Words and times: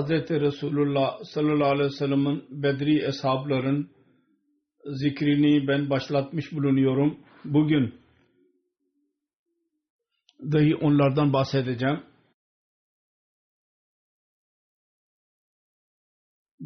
Hz. 0.00 0.10
Resulullah 0.30 1.18
sallallahu 1.24 1.68
aleyhi 1.68 1.86
ve 1.86 1.96
sellem'in 1.96 2.62
Bedri 2.62 3.04
eshabların 3.04 3.90
zikrini 4.86 5.68
ben 5.68 5.90
başlatmış 5.90 6.52
bulunuyorum. 6.52 7.18
Bugün 7.44 7.94
dahi 10.52 10.76
onlardan 10.76 11.32
bahsedeceğim. 11.32 12.02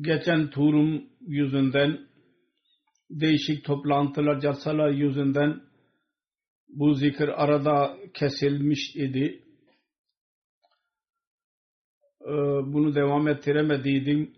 Geçen 0.01 0.51
turum 0.51 1.05
yüzünden 1.21 2.09
değişik 3.11 3.65
toplantılar, 3.65 4.41
jalsalar 4.41 4.91
yüzünden 4.91 5.61
bu 6.69 6.95
zikir 6.95 7.45
arada 7.45 7.97
kesilmiş 8.15 8.97
idi. 8.97 9.44
Ee, 12.25 12.31
Bunu 12.73 12.95
devam 12.95 13.29
ettiremediydim. 13.29 14.33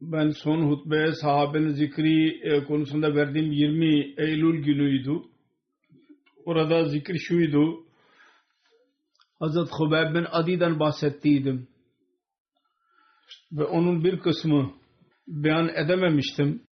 Ben 0.00 0.30
son 0.30 0.70
hutbeye 0.70 1.12
sahabenin 1.12 1.68
zikri 1.68 2.40
e, 2.42 2.64
konusunda 2.64 3.14
verdiğim 3.14 3.52
20 3.52 4.14
Eylül 4.18 4.64
günüydü. 4.64 5.22
Orada 6.44 6.84
zikir 6.84 7.18
şuydu. 7.18 7.84
Hazret 9.38 9.68
Hubeyb 9.70 10.14
bin 10.14 10.26
Adi'den 10.30 10.80
bahsettiydim. 10.80 11.68
Ve 13.52 13.64
onun 13.64 14.04
bir 14.04 14.20
kısmı 14.20 14.72
beyan 15.28 15.68
edememiştim. 15.68 16.62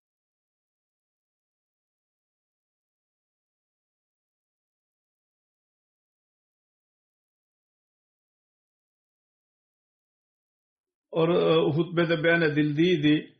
Or, 11.10 11.28
e, 11.28 11.70
hutbede 11.70 12.24
beyan 12.24 12.42
edildiydi. 12.42 13.34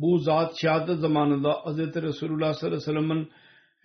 bu 0.00 0.18
zat 0.18 0.60
şehadet 0.60 0.98
zamanında 0.98 1.52
Hz. 1.52 1.78
Resulullah 1.78 2.54
sallallahu 2.54 2.66
aleyhi 2.66 2.76
ve 2.76 2.80
sellem'in 2.80 3.30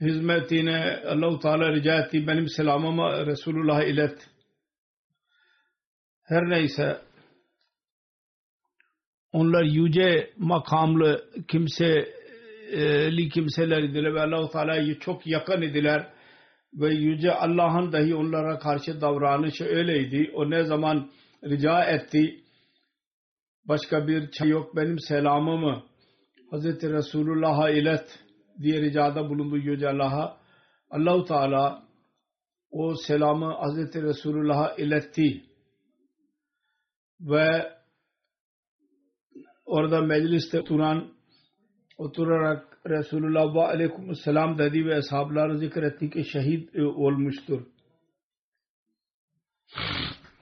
hizmetine 0.01 1.03
Allah-u 1.07 1.39
Teala 1.39 1.71
rica 1.71 1.99
etti. 1.99 2.27
Benim 2.27 2.49
selamımı 2.49 3.25
Resulullah'a 3.25 3.83
ilet. 3.83 4.29
Her 6.23 6.49
neyse 6.49 7.01
onlar 9.31 9.63
yüce 9.63 10.33
makamlı 10.37 11.25
kimseli 11.47 13.29
kimseler 13.29 13.83
idiler 13.83 14.13
ve 14.13 14.21
Allah-u 14.21 14.49
Teala'ya 14.49 14.99
çok 14.99 15.27
yakın 15.27 15.61
idiler 15.61 16.13
ve 16.75 16.93
yüce 16.93 17.33
Allah'ın 17.33 17.91
dahi 17.91 18.15
onlara 18.15 18.59
karşı 18.59 19.01
davranışı 19.01 19.63
öyleydi. 19.65 20.31
O 20.35 20.49
ne 20.49 20.63
zaman 20.63 21.11
rica 21.43 21.83
etti 21.83 22.43
başka 23.65 24.07
bir 24.07 24.31
çay 24.31 24.49
yok 24.49 24.75
benim 24.75 24.99
selamımı 24.99 25.83
Hz. 26.51 26.65
Resulullah'a 26.83 27.69
ilet 27.69 28.19
diye 28.61 28.81
ricada 28.81 29.29
bulundu 29.29 29.57
Yüce 29.57 29.89
Allah'a. 29.89 30.37
Allahu 30.89 31.25
Teala 31.25 31.83
o 32.71 32.95
selamı 32.95 33.53
Hz. 33.53 33.95
Resulullah'a 33.95 34.75
iletti. 34.75 35.43
Ve 37.19 37.73
orada 39.65 40.01
mecliste 40.01 40.59
oturan 40.59 41.13
oturarak 41.97 42.72
Resulullah 42.87 43.55
ve 43.55 43.59
aleyküm 43.59 44.15
selam 44.15 44.57
dedi 44.57 44.85
ve 44.85 44.95
ashabları 44.95 45.57
zikretti 45.57 46.09
ki 46.09 46.23
şehit 46.23 46.75
olmuştur. 46.75 47.61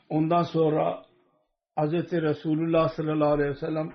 Ondan 0.10 0.44
sonra 0.44 1.06
Hz. 1.80 1.94
Resulullah 2.12 2.90
sallallahu 2.90 3.34
aleyhi 3.34 3.50
ve 3.50 3.56
sellem 3.56 3.94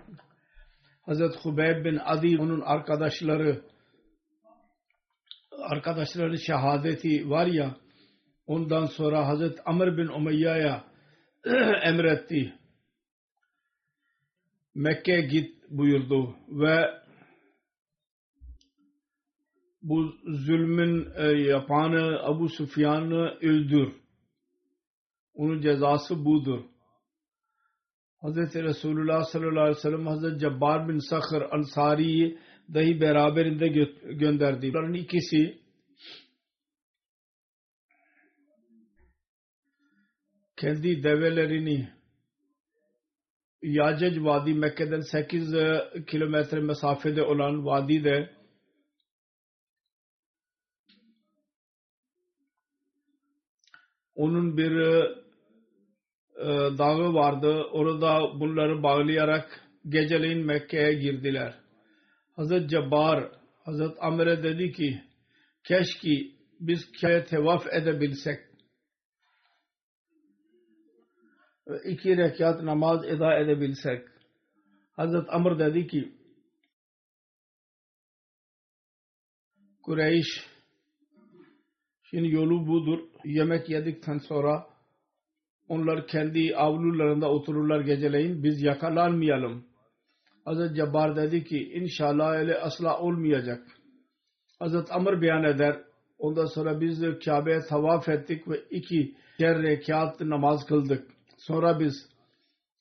Hazret 1.02 1.36
Hubeyb 1.42 1.84
bin 1.84 1.98
Adi 2.04 2.38
onun 2.38 2.60
arkadaşları 2.60 3.62
arkadaşları 5.58 6.38
şehadeti 6.38 7.30
var 7.30 7.46
ya 7.46 7.76
ondan 8.46 8.86
sonra 8.86 9.26
Hazret 9.26 9.58
Amr 9.64 9.98
bin 9.98 10.06
Umayya'ya 10.06 10.84
emretti. 11.82 12.54
Mekke'ye 14.74 15.20
git 15.20 15.70
buyurdu 15.70 16.36
ve 16.48 17.05
bu 19.88 20.14
zulmün 20.26 21.08
e, 21.16 21.22
yapanı 21.24 22.22
Abu 22.22 22.48
Sufyan'ı 22.48 23.38
öldür. 23.42 23.92
Onun 25.34 25.60
cezası 25.60 26.24
budur. 26.24 26.64
Hz. 28.22 28.54
Resulullah 28.54 29.24
sallallahu 29.24 29.60
aleyhi 29.60 29.76
ve 29.76 29.80
sellem 29.80 30.06
Hz. 30.06 30.40
Cabbar 30.40 30.88
bin 30.88 30.98
Sakhr 30.98 31.54
Ansari'yi 31.54 32.38
dahi 32.74 33.00
beraberinde 33.00 33.68
gö 33.68 33.84
gönderdi. 34.14 34.74
Bunların 34.74 34.94
ikisi 34.94 35.58
kendi 40.56 41.02
develerini 41.02 41.88
Yacec 43.62 44.24
Vadi 44.24 44.54
Mekke'den 44.54 45.00
8 45.00 45.54
kilometre 46.06 46.60
mesafede 46.60 47.22
olan 47.22 47.66
vadide 47.66 48.36
onun 54.16 54.56
bir 54.56 54.72
e, 56.36 56.78
dağı 56.78 57.14
vardı. 57.14 57.64
Orada 57.72 58.40
bunları 58.40 58.82
bağlayarak 58.82 59.60
geceleyin 59.88 60.46
Mekke'ye 60.46 60.92
girdiler. 60.92 61.54
Hazret 62.36 62.70
Cabbar 62.70 63.30
Hazret 63.64 63.96
Amr'e 64.00 64.42
dedi 64.42 64.72
ki 64.72 65.02
keşke 65.64 66.36
biz 66.60 66.92
Kabe'ye 67.00 67.24
tevaf 67.24 67.66
edebilsek 67.72 68.40
ve 71.68 71.90
iki 71.90 72.16
rekat 72.16 72.62
namaz 72.62 73.04
eda 73.04 73.38
edebilsek 73.38 74.08
Hazret 74.92 75.24
Amr 75.28 75.58
dedi 75.58 75.86
ki 75.86 76.12
Kureyş 79.82 80.26
şimdi 82.10 82.34
yolu 82.34 82.66
budur. 82.66 82.98
Yemek 83.24 83.68
yedikten 83.68 84.18
sonra 84.18 84.66
onlar 85.68 86.06
kendi 86.06 86.56
avlularında 86.56 87.30
otururlar 87.30 87.80
geceleyin. 87.80 88.42
Biz 88.42 88.62
yakalanmayalım. 88.62 89.64
Hazret 90.44 90.76
Cabbar 90.76 91.16
dedi 91.16 91.44
ki 91.44 91.72
inşallah 91.72 92.30
öyle 92.30 92.58
asla 92.58 93.00
olmayacak. 93.00 93.66
Hazret 94.58 94.92
Amr 94.92 95.22
beyan 95.22 95.44
eder. 95.44 95.80
Ondan 96.18 96.46
sonra 96.46 96.80
biz 96.80 97.04
Kabe'ye 97.24 97.60
tavaf 97.68 98.08
ettik 98.08 98.48
ve 98.48 98.60
iki 98.70 99.14
cer 99.38 99.62
rekat 99.62 100.20
namaz 100.20 100.66
kıldık. 100.66 101.08
Sonra 101.38 101.80
biz 101.80 102.08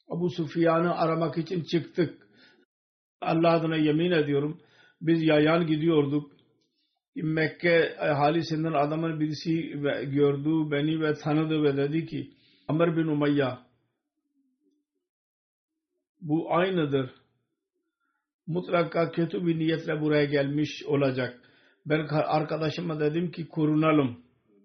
Abu 0.10 0.30
Sufyan'ı 0.30 0.95
aramak 0.95 1.38
için 1.38 1.63
çıktık. 1.63 2.28
Allah 3.21 3.51
adına 3.51 3.75
yemin 3.75 4.12
ediyorum. 4.12 4.62
Biz 5.01 5.24
yayan 5.24 5.68
gidiyorduk. 5.68 6.31
Mekke 7.16 7.98
ahalisinden 8.00 8.74
adamın 8.74 9.20
birisi 9.20 9.70
gördü 10.04 10.72
beni 10.72 11.02
ve 11.02 11.14
tanıdı 11.14 11.64
ve 11.64 11.78
dedi 11.78 12.06
ki 12.06 12.32
Amr 12.68 12.98
bin 12.98 13.08
Umayya 13.08 13.66
bu 16.22 16.54
aynıdır. 16.54 17.10
Mutlaka 18.48 19.12
kötü 19.12 19.48
bir 19.48 19.60
niyetle 19.60 20.02
buraya 20.02 20.26
gelmiş 20.26 20.84
olacak. 20.86 21.42
Ben 21.86 22.08
arkadaşıma 22.10 23.00
dedim 23.00 23.32
ki 23.32 23.48
korunalım. 23.48 24.20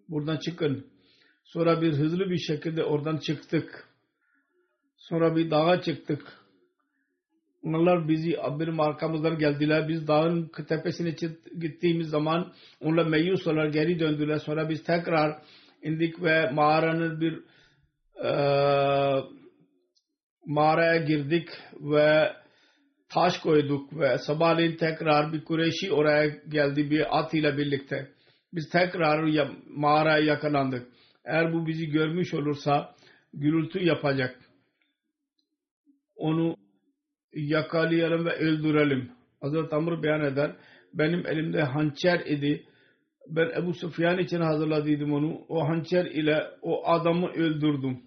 Buradan 0.09 0.37
çıkın. 0.37 0.87
Sonra 1.45 1.83
bir 1.83 1.93
hızlı 1.93 2.31
bir 2.31 2.39
şekilde 2.39 2.85
oradan 2.85 3.17
çıktık. 3.17 3.89
Sonra 4.97 5.37
bir 5.37 5.51
dağa 5.51 5.83
çıktık. 5.83 6.41
Onlar 7.63 8.09
bizi 8.09 8.37
benim 8.61 8.81
arkamızdan 8.81 9.39
geldiler. 9.39 9.89
Biz 9.89 10.09
dağın 10.09 10.51
tepesine 10.69 11.15
gittiğimiz 11.61 12.09
zaman 12.09 12.53
onlar 12.81 13.07
meyus 13.07 13.47
olarak 13.47 13.73
geri 13.73 14.01
döndüler. 14.01 14.39
Sonra 14.39 14.69
biz 14.69 14.85
tekrar 14.85 15.43
indik 15.83 16.23
ve 16.23 16.51
mağaranın 16.51 17.21
bir 17.21 17.41
e, 18.25 18.33
mağaraya 20.47 20.97
girdik 20.97 21.49
ve 21.81 22.33
taş 23.09 23.39
koyduk 23.39 23.99
ve 23.99 24.19
sabahleyin 24.19 24.77
tekrar 24.77 25.33
bir 25.33 25.45
Kureyşi 25.45 25.93
oraya 25.93 26.27
geldi 26.27 26.91
bir 26.91 27.19
at 27.19 27.35
ile 27.35 27.59
birlikte. 27.59 28.11
Biz 28.53 28.69
tekrar 28.71 29.25
ya, 29.27 29.51
mağaraya 29.67 30.25
yakalandık. 30.25 30.89
Eğer 31.25 31.53
bu 31.53 31.67
bizi 31.67 31.87
görmüş 31.87 32.35
olursa 32.35 32.95
gürültü 33.35 33.85
yapacak. 33.85 34.41
Onu 36.17 36.57
yakalayalım 37.35 38.27
ve 38.27 38.31
öldürelim. 38.31 39.11
Hazreti 39.41 39.75
Amr 39.75 40.03
beyan 40.03 40.21
eder. 40.21 40.57
Benim 40.95 41.27
elimde 41.27 41.63
hançer 41.63 42.21
idi. 42.27 42.65
Ben 43.29 43.63
Ebu 43.63 43.75
Sufyan 43.75 44.19
için 44.19 44.41
hazırladıydım 44.41 45.13
onu. 45.13 45.45
O 45.49 45.69
hançer 45.69 46.05
ile 46.05 46.47
o 46.63 46.87
adamı 46.89 47.29
öldürdüm. 47.29 48.01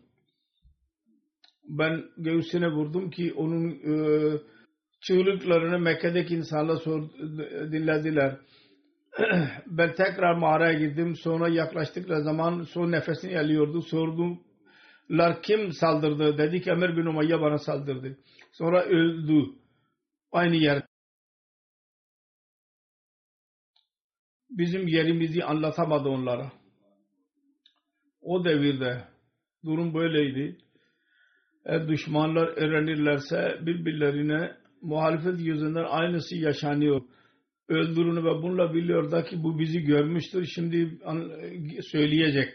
Ben 1.69 2.03
göğsüne 2.17 2.67
vurdum 2.67 3.09
ki 3.09 3.33
onun 3.33 3.69
e, 3.69 3.93
çığlıklarını 5.01 5.79
Mekke'deki 5.79 6.35
insanlar 6.35 6.75
sor, 6.75 7.09
dinlediler. 7.71 8.37
ben 9.67 9.93
tekrar 9.93 10.37
mağaraya 10.37 10.79
girdim. 10.79 11.15
Sonra 11.15 11.49
yaklaştıkları 11.49 12.23
zaman 12.23 12.61
son 12.63 12.91
nefesini 12.91 13.39
alıyordu. 13.39 13.81
Sordumlar 13.81 15.41
kim 15.43 15.71
saldırdı? 15.71 16.37
Dedi 16.37 16.61
ki 16.61 16.71
Ömer 16.71 16.97
bin 16.97 17.05
Umayya 17.05 17.41
bana 17.41 17.57
saldırdı. 17.57 18.17
Sonra 18.53 18.83
öldü. 18.83 19.55
Aynı 20.31 20.55
yer. 20.55 20.83
Bizim 24.49 24.87
yerimizi 24.87 25.43
anlatamadı 25.43 26.09
onlara. 26.09 26.51
O 28.21 28.45
devirde 28.45 29.07
durum 29.65 29.93
böyleydi. 29.93 30.57
Eğer 31.65 31.87
düşmanlar 31.87 32.47
öğrenirlerse 32.47 33.59
birbirlerine 33.61 34.57
muhalefet 34.81 35.39
yüzünden 35.39 35.83
aynısı 35.83 36.35
yaşanıyor. 36.35 37.01
Öldürünü 37.67 38.23
ve 38.23 38.41
bununla 38.43 38.73
biliyor 38.73 39.11
da 39.11 39.23
ki 39.23 39.43
bu 39.43 39.59
bizi 39.59 39.79
görmüştür. 39.79 40.45
Şimdi 40.55 40.99
söyleyecek. 41.91 42.53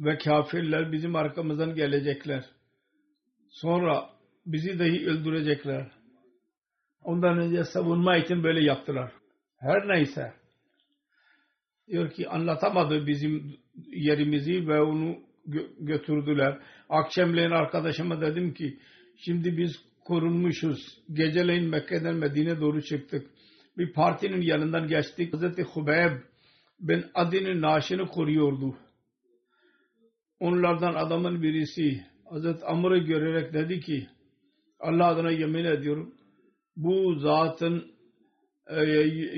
Ve 0.00 0.18
kafirler 0.18 0.92
bizim 0.92 1.16
arkamızdan 1.16 1.74
gelecekler. 1.74 2.44
Sonra 3.48 4.15
bizi 4.46 4.78
dahi 4.78 5.06
öldürecekler. 5.06 5.90
Ondan 7.02 7.38
önce 7.38 7.64
savunma 7.64 8.16
için 8.16 8.42
böyle 8.42 8.64
yaptılar. 8.64 9.12
Her 9.56 9.88
neyse. 9.88 10.32
Diyor 11.88 12.10
ki 12.10 12.28
anlatamadı 12.28 13.06
bizim 13.06 13.56
yerimizi 13.86 14.68
ve 14.68 14.80
onu 14.80 15.16
gö- 15.48 15.86
götürdüler. 15.86 16.58
Akşamleyin 16.88 17.50
arkadaşıma 17.50 18.20
dedim 18.20 18.54
ki 18.54 18.78
şimdi 19.16 19.56
biz 19.56 19.84
korunmuşuz. 20.04 20.98
Geceleyin 21.12 21.68
Mekke'den 21.68 22.14
Medine 22.14 22.60
doğru 22.60 22.82
çıktık. 22.82 23.30
Bir 23.78 23.92
partinin 23.92 24.40
yanından 24.40 24.88
geçtik. 24.88 25.34
Hazreti 25.34 25.62
Hubeyb 25.62 26.12
ben 26.80 27.04
Adi'nin 27.14 27.62
naaşını 27.62 28.06
koruyordu. 28.06 28.76
Onlardan 30.40 30.94
adamın 30.94 31.42
birisi 31.42 32.04
Hazreti 32.24 32.64
Amr'ı 32.64 32.98
görerek 32.98 33.52
dedi 33.52 33.80
ki 33.80 34.06
Allah 34.80 35.06
adına 35.06 35.30
yemin 35.30 35.64
ediyorum 35.64 36.14
bu 36.76 37.14
zatın 37.14 37.84
e, 38.66 38.82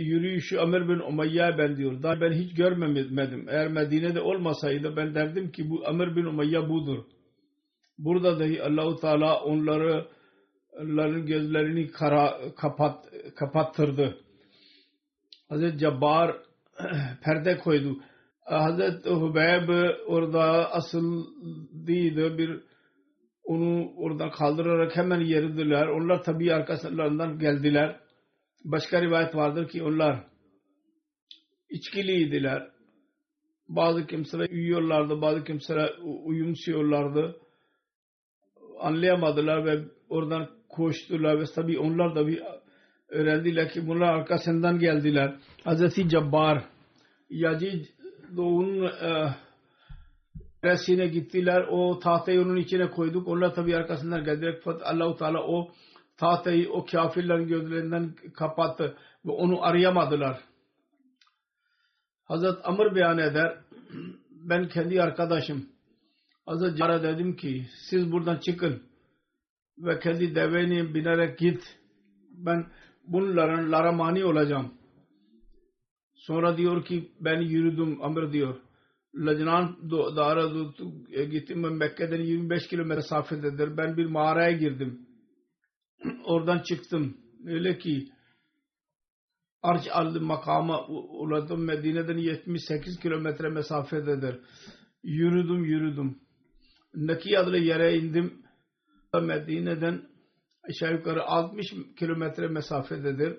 yürüyüşü 0.03 0.57
Ömer 0.57 0.89
bin 0.89 0.99
Umayya'ya 0.99 1.59
benziyor. 1.59 2.03
Daha 2.03 2.21
ben 2.21 2.33
hiç 2.33 2.55
görmedim. 2.55 3.47
Eğer 3.49 3.69
Medine'de 3.69 4.21
olmasaydı 4.21 4.97
ben 4.97 5.15
derdim 5.15 5.51
ki 5.53 5.71
bu 5.71 5.85
Ömer 5.87 6.17
bin 6.17 6.25
Umayya 6.25 6.69
budur. 6.69 7.05
Burada 7.99 8.41
dahi 8.41 8.63
Allahu 8.63 8.97
Teala 8.97 9.41
onları 9.45 10.07
onların 10.73 11.27
gözlerini 11.27 11.91
kara, 11.91 12.39
kapat, 12.57 13.05
kapattırdı. 13.37 14.19
Hazreti 15.49 15.79
Cabbar 15.79 16.37
perde 17.25 17.59
koydu. 17.59 17.97
Hazreti 18.45 19.11
Hubeyb 19.11 19.69
orada 20.07 20.73
asıl 20.73 21.27
değildi 21.87 22.39
bir 22.39 22.68
onu 23.49 23.93
oradan 23.97 24.31
kaldırarak 24.31 24.97
hemen 24.97 25.21
yeridiler. 25.21 25.87
Onlar 25.87 26.23
tabi 26.23 26.55
arkasından 26.55 27.39
geldiler. 27.39 28.01
Başka 28.65 29.03
rivayet 29.03 29.35
vardır 29.35 29.69
ki 29.69 29.83
onlar 29.83 30.25
içkiliydiler. 31.71 32.71
Bazı 33.69 34.07
kimseler 34.07 34.51
uyuyorlardı, 34.51 35.21
bazı 35.21 35.45
kimseler 35.45 35.95
uyumsuyorlardı. 36.25 37.37
Anlayamadılar 38.81 39.65
ve 39.65 39.85
oradan 40.09 40.49
koştular 40.69 41.41
ve 41.41 41.45
tabi 41.55 41.79
onlar 41.79 42.15
da 42.15 42.27
bir 42.27 42.43
öğrendiler 43.09 43.73
ki 43.73 43.87
bunlar 43.87 44.15
arkasından 44.15 44.79
geldiler. 44.79 45.37
Hazreti 45.65 46.09
Cabbar 46.09 46.65
Yacid 47.31 47.85
doğunun 48.37 48.85
e, 48.87 49.35
Resine 50.65 51.07
gittiler. 51.07 51.67
O 51.71 51.99
tahtayı 51.99 52.43
onun 52.43 52.57
içine 52.57 52.91
koyduk. 52.91 53.29
Onlar 53.29 53.55
tabi 53.55 53.77
arkasından 53.77 54.25
geldiler. 54.25 54.61
Fakat 54.65 54.83
Allahu 54.87 55.17
Teala 55.17 55.43
o 55.43 55.71
tahtayı 56.17 56.73
o 56.73 56.87
kafirlerin 56.87 57.49
gözlerinden 57.49 58.15
kapattı 58.35 58.97
ve 59.27 59.31
onu 59.31 59.65
arayamadılar. 59.65 60.41
Hazret 62.25 62.57
Amr 62.65 62.95
beyan 62.95 63.19
eder. 63.19 63.59
Ben 64.31 64.69
kendi 64.69 65.03
arkadaşım 65.03 65.69
Hazret 66.47 66.79
Cara 66.79 67.03
dedim 67.03 67.37
ki 67.37 67.67
siz 67.91 68.13
buradan 68.13 68.37
çıkın 68.37 68.83
ve 69.79 69.99
kendi 69.99 70.35
deveni 70.35 70.95
binerek 70.95 71.39
git. 71.39 71.79
Ben 72.31 72.67
bunların 73.05 73.73
laramani 73.73 74.25
olacağım. 74.25 74.75
Sonra 76.15 76.57
diyor 76.57 76.85
ki 76.85 77.13
ben 77.21 77.41
yürüdüm 77.41 78.03
Amr 78.03 78.33
diyor. 78.33 78.57
Lacnan 79.19 79.91
Dağı'na 79.91 81.25
gittim 81.25 81.63
ben 81.63 81.73
Mekke'den 81.73 82.21
25 82.21 82.69
kilometre 82.69 82.95
mesafededir. 82.97 83.77
Ben 83.77 83.97
bir 83.97 84.07
mağaraya 84.07 84.53
girdim. 84.53 85.07
Oradan 86.25 86.59
çıktım. 86.59 87.17
Öyle 87.47 87.79
ki 87.79 88.09
Arç 89.63 89.89
aldım 89.93 90.25
makama 90.25 90.87
ulaştım. 90.87 91.65
Medine'den 91.65 92.19
78 92.19 93.01
kilometre 93.01 93.49
mesafededir. 93.49 94.41
Yürüdüm 95.03 95.65
yürüdüm. 95.65 96.19
Naki 96.95 97.39
adlı 97.39 97.59
yere 97.59 97.99
indim. 97.99 98.43
Medine'den 99.23 100.03
aşağı 100.63 100.93
yukarı 100.93 101.23
60 101.25 101.67
kilometre 101.99 102.49
mesafededir. 102.49 103.39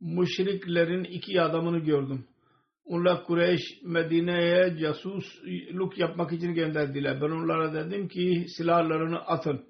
Müşriklerin 0.00 1.04
iki 1.04 1.40
adamını 1.42 1.78
gördüm 1.78 2.24
Onlar 2.84 3.24
Kureyş 3.24 3.60
Medine'ye 3.82 4.76
casusluk 4.78 5.98
yapmak 5.98 6.32
için 6.32 6.54
gönderdiler. 6.54 7.20
Ben 7.20 7.30
onlara 7.30 7.74
dedim 7.74 8.08
ki 8.08 8.46
silahlarını 8.56 9.18
atın. 9.18 9.64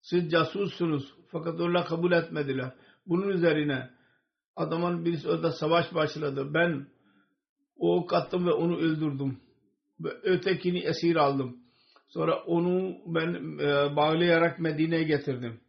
Siz 0.00 0.30
casussunuz. 0.30 1.14
Fakat 1.32 1.60
onlar 1.60 1.86
kabul 1.86 2.12
etmediler. 2.12 2.72
Bunun 3.06 3.28
üzerine 3.28 3.90
adamın 4.56 5.04
birisi 5.04 5.28
orada 5.28 5.50
savaş 5.50 5.94
başladı. 5.94 6.50
Ben 6.54 6.86
o 7.76 7.96
ok 7.96 8.14
attım 8.14 8.46
ve 8.46 8.52
onu 8.52 8.76
öldürdüm. 8.76 9.40
Ve 10.00 10.08
ötekini 10.22 10.78
esir 10.78 11.16
aldım. 11.16 11.56
Sonra 12.08 12.44
onu 12.44 12.96
ben 13.06 13.58
e, 13.58 13.96
bağlayarak 13.96 14.60
Medine'ye 14.60 15.02
getirdim. 15.02 15.60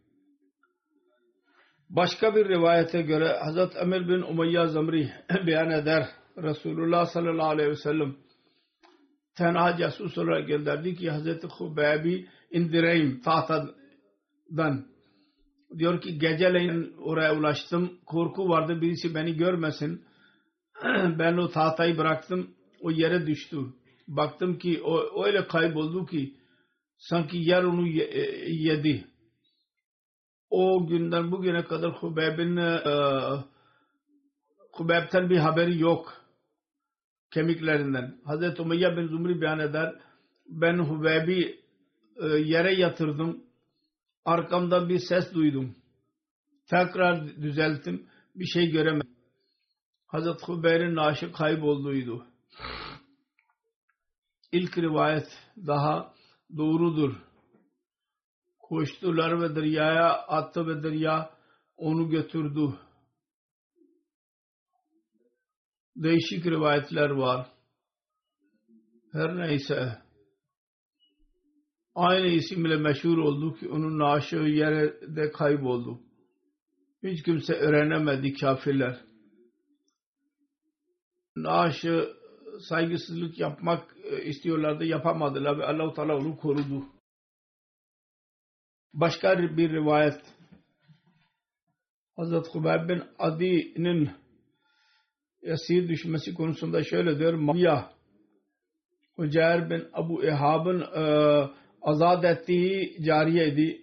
Başka 1.90 2.36
bir 2.36 2.48
rivayete 2.48 3.02
göre 3.02 3.38
Hazret 3.44 3.76
Emir 3.76 4.08
bin 4.08 4.22
Umayya 4.22 4.66
Zamri 4.66 5.10
beyan 5.46 5.70
eder. 5.70 6.06
Resulullah 6.36 7.06
sallallahu 7.06 7.48
aleyhi 7.48 7.70
ve 7.70 7.76
sellem 7.76 8.16
tenha 9.36 9.76
casus 9.76 10.18
olarak 10.18 10.48
gönderdi 10.48 10.96
ki 10.96 11.10
Hazreti 11.10 11.46
Hubeyb'i 11.46 12.28
indireyim 12.50 13.20
tahtadan. 13.20 14.86
Diyor 15.78 16.00
ki 16.00 16.18
geceleyin 16.18 16.96
oraya 16.98 17.36
ulaştım. 17.36 17.98
Korku 18.06 18.48
vardı 18.48 18.80
birisi 18.80 19.14
beni 19.14 19.36
görmesin. 19.36 20.04
ben 21.18 21.36
o 21.36 21.48
tahtayı 21.50 21.98
bıraktım. 21.98 22.50
O 22.80 22.90
yere 22.90 23.26
düştü. 23.26 23.56
Baktım 24.08 24.58
ki 24.58 24.82
o 24.82 25.24
öyle 25.24 25.46
kayboldu 25.46 26.06
ki 26.06 26.34
sanki 26.96 27.36
yer 27.36 27.62
onu 27.62 27.88
yedi. 28.46 29.04
O 30.50 30.86
günden 30.86 31.32
bugüne 31.32 31.64
kadar 31.64 31.92
Hubeyb'in 31.92 32.56
e, 32.56 32.80
Hubeyb'ten 34.72 35.30
bir 35.30 35.38
haberi 35.38 35.80
yok 35.80 36.21
kemiklerinden. 37.32 38.20
Hazreti 38.24 38.62
Umayya 38.62 38.96
bin 38.96 39.06
Zumri 39.06 39.40
beyan 39.40 39.58
eder. 39.58 39.94
Ben 40.46 40.78
Hubeybi 40.78 41.60
e, 42.16 42.26
yere 42.26 42.74
yatırdım. 42.74 43.42
Arkamdan 44.24 44.88
bir 44.88 44.98
ses 44.98 45.34
duydum. 45.34 45.74
Tekrar 46.70 47.36
düzelttim. 47.36 48.06
Bir 48.34 48.46
şey 48.46 48.70
göremedim. 48.70 49.16
Hazreti 50.06 50.46
Hubeyr'in 50.46 50.94
naaşı 50.94 51.32
kaybolduydu. 51.32 52.26
İlk 54.52 54.78
rivayet 54.78 55.26
daha 55.66 56.14
doğrudur. 56.56 57.14
Koştular 58.58 59.40
ve 59.40 59.56
deryaya 59.56 60.08
attı 60.12 60.66
ve 60.66 60.82
derya 60.82 61.30
onu 61.76 62.08
götürdü. 62.10 62.74
Değişik 65.96 66.46
rivayetler 66.46 67.10
var. 67.10 67.46
Her 69.12 69.36
neyse 69.36 69.98
aynı 71.94 72.26
isimle 72.26 72.76
meşhur 72.76 73.18
oldu 73.18 73.54
ki 73.54 73.68
onun 73.68 73.98
naaşı 73.98 74.36
yerde 74.36 75.32
kayboldu. 75.32 76.00
Hiç 77.02 77.22
kimse 77.22 77.54
öğrenemedi 77.54 78.32
kafirler. 78.32 79.00
Naaşı 81.36 82.08
saygısızlık 82.68 83.38
yapmak 83.38 83.96
e, 84.04 84.24
istiyorlardı 84.24 84.84
yapamadılar 84.84 85.58
ve 85.58 85.64
Allah-u 85.64 85.94
Teala 85.94 86.16
onu 86.16 86.36
korudu. 86.36 86.84
Başka 88.94 89.38
bir 89.38 89.70
rivayet 89.70 90.20
Hazreti 92.16 92.50
Hubayb 92.50 92.88
bin 92.88 93.02
Adi'nin 93.18 94.10
esir 95.42 95.88
düşmesi 95.88 96.34
konusunda 96.34 96.84
şöyle 96.84 97.18
diyor. 97.18 97.34
Mavya 97.34 97.90
Ucair 99.18 99.70
bin 99.70 99.84
Abu 99.92 100.24
Ehab'ın 100.24 100.80
e, 100.80 101.04
azat 101.82 102.24
ettiği 102.24 103.02
cariyeydi. 103.04 103.82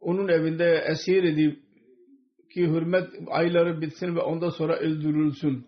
Onun 0.00 0.28
evinde 0.28 0.84
esir 0.88 1.22
idi 1.22 1.60
ki 2.54 2.66
hürmet 2.66 3.08
ayları 3.26 3.80
bitsin 3.80 4.16
ve 4.16 4.20
ondan 4.20 4.48
sonra 4.48 4.76
öldürülsün. 4.76 5.66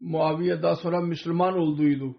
Muaviye 0.00 0.62
daha 0.62 0.76
sonra 0.76 1.00
Müslüman 1.00 1.58
olduydu. 1.58 2.16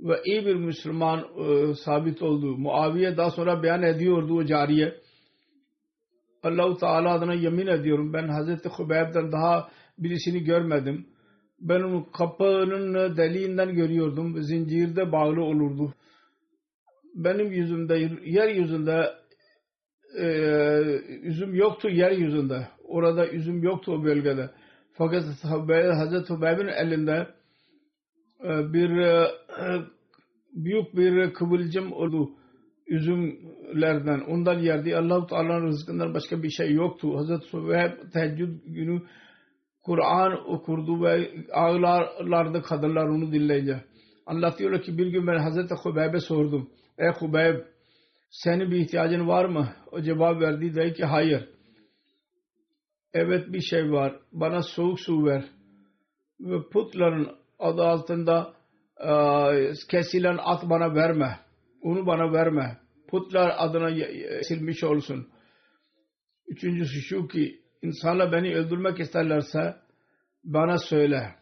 Ve 0.00 0.20
iyi 0.24 0.46
bir 0.46 0.54
Müslüman 0.54 1.18
e, 1.18 1.74
sabit 1.74 2.22
oldu. 2.22 2.56
Muaviye 2.56 3.16
daha 3.16 3.30
sonra 3.30 3.62
beyan 3.62 3.82
ediyordu 3.82 4.34
o 4.36 4.44
cariye. 4.44 4.94
Allah-u 6.42 6.76
Teala 6.76 7.12
adına 7.12 7.34
yemin 7.34 7.66
ediyorum 7.66 8.12
ben 8.12 8.28
Hazreti 8.28 8.68
Hubeyb'den 8.68 9.32
daha 9.32 9.68
birisini 9.98 10.44
görmedim 10.44 11.06
ben 11.60 11.80
onu 11.80 12.10
kapının 12.12 13.16
deliğinden 13.16 13.74
görüyordum. 13.74 14.42
Zincirde 14.42 15.12
bağlı 15.12 15.42
olurdu. 15.42 15.94
Benim 17.14 17.52
yüzümde, 17.52 18.10
yeryüzünde 18.24 19.10
e, 20.18 20.26
üzüm 21.22 21.54
yoktu 21.54 21.88
yeryüzünde. 21.88 22.68
Orada 22.84 23.28
üzüm 23.28 23.62
yoktu 23.62 23.92
o 23.92 24.04
bölgede. 24.04 24.50
Fakat 24.92 25.24
Hazreti 25.96 26.34
Hubeyb'in 26.34 26.68
elinde 26.68 27.26
e, 28.44 28.72
bir 28.72 28.90
e, 28.90 29.28
büyük 30.52 30.96
bir 30.96 31.32
kıvılcım 31.32 31.92
oldu 31.92 32.30
üzümlerden. 32.86 34.20
Ondan 34.20 34.58
yerdi. 34.58 34.96
Allah-u 34.96 35.26
Teala'nın 35.26 35.66
rızkından 35.66 36.14
başka 36.14 36.42
bir 36.42 36.50
şey 36.50 36.72
yoktu. 36.72 37.16
Hazreti 37.16 37.52
Hubeyb 37.52 37.92
teheccüd 38.12 38.48
günü 38.66 39.02
Kur'an 39.88 40.50
okurdu 40.50 41.02
ve 41.02 41.30
ağlarlardı 41.52 42.62
kadınlar 42.62 43.06
onu 43.06 43.32
dinleyince. 43.32 43.84
Anlatıyorlar 44.26 44.82
ki 44.82 44.98
bir 44.98 45.06
gün 45.06 45.26
ben 45.26 45.38
Hazreti 45.38 45.74
Hubeyb'e 45.74 46.20
sordum. 46.20 46.70
Ey 46.98 47.08
Hubeyb 47.08 47.60
senin 48.30 48.70
bir 48.70 48.76
ihtiyacın 48.76 49.28
var 49.28 49.44
mı? 49.44 49.68
O 49.92 50.00
cevap 50.00 50.40
verdi 50.40 50.74
dedi 50.74 50.94
ki 50.94 51.04
hayır. 51.04 51.48
Evet 53.14 53.52
bir 53.52 53.60
şey 53.60 53.92
var. 53.92 54.16
Bana 54.32 54.62
soğuk 54.62 55.00
su 55.00 55.24
ver. 55.24 55.44
Ve 56.40 56.68
putların 56.72 57.36
adı 57.58 57.82
altında 57.82 58.54
e, 59.00 59.12
kesilen 59.90 60.38
at 60.40 60.70
bana 60.70 60.94
verme. 60.94 61.38
Onu 61.82 62.06
bana 62.06 62.32
verme. 62.32 62.76
Putlar 63.08 63.54
adına 63.58 63.90
silmiş 64.42 64.84
olsun. 64.84 65.28
Üçüncüsü 66.48 67.00
şu 67.00 67.28
ki 67.28 67.67
insanlar 67.82 68.32
beni 68.32 68.54
öldürmek 68.54 69.00
isterlerse 69.00 69.76
bana 70.44 70.78
söyle. 70.78 71.34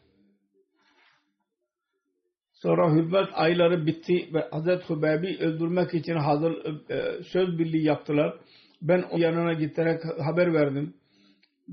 Sonra 2.53 2.95
hürmet 2.95 3.29
ayları 3.33 3.87
bitti 3.87 4.31
ve 4.35 4.49
Hazreti 4.51 4.85
Hubeybi 4.85 5.39
öldürmek 5.41 5.95
için 5.95 6.17
hazır 6.17 6.53
e, 6.91 7.23
söz 7.23 7.59
birliği 7.59 7.85
yaptılar. 7.85 8.39
Ben 8.83 9.05
o 9.11 9.19
yanına 9.19 9.53
giderek 9.53 10.01
haber 10.27 10.55
verdim. 10.55 10.95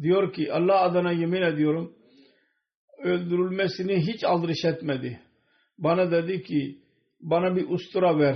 Diyor 0.02 0.34
ki 0.34 0.54
Allah 0.54 0.82
adına 0.82 1.12
yemin 1.12 1.42
ediyorum 1.42 1.94
öldürülmesini 3.04 4.00
hiç 4.00 4.24
aldırış 4.24 4.66
etmedi. 4.66 5.20
Bana 5.78 6.12
dedi 6.12 6.44
ki 6.44 6.78
bana 7.22 7.56
bir 7.56 7.70
ustura 7.70 8.20
ver. 8.20 8.36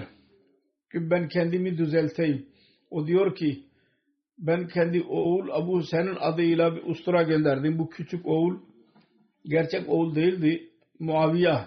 Ki 0.92 1.10
ben 1.12 1.28
kendimi 1.28 1.78
düzelteyim. 1.78 2.46
O 2.90 3.08
diyor 3.08 3.36
ki 3.36 3.67
ben 4.38 4.67
kendi 4.67 5.01
oğul 5.01 5.50
Abu 5.51 5.79
Hüseyin'in 5.79 6.15
adıyla 6.20 6.75
bir 6.75 6.84
ustura 6.84 7.24
gönderdim. 7.24 7.79
Bu 7.79 7.89
küçük 7.89 8.25
oğul 8.25 8.58
gerçek 9.46 9.89
oğul 9.89 10.15
değildi. 10.15 10.70
Muaviye 11.00 11.58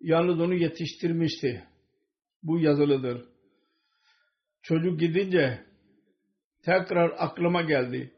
yalnız 0.00 0.40
onu 0.40 0.54
yetiştirmişti. 0.54 1.62
Bu 2.42 2.60
yazılıdır. 2.60 3.24
Çocuk 4.62 5.00
gidince 5.00 5.60
tekrar 6.62 7.14
aklıma 7.18 7.62
geldi. 7.62 8.12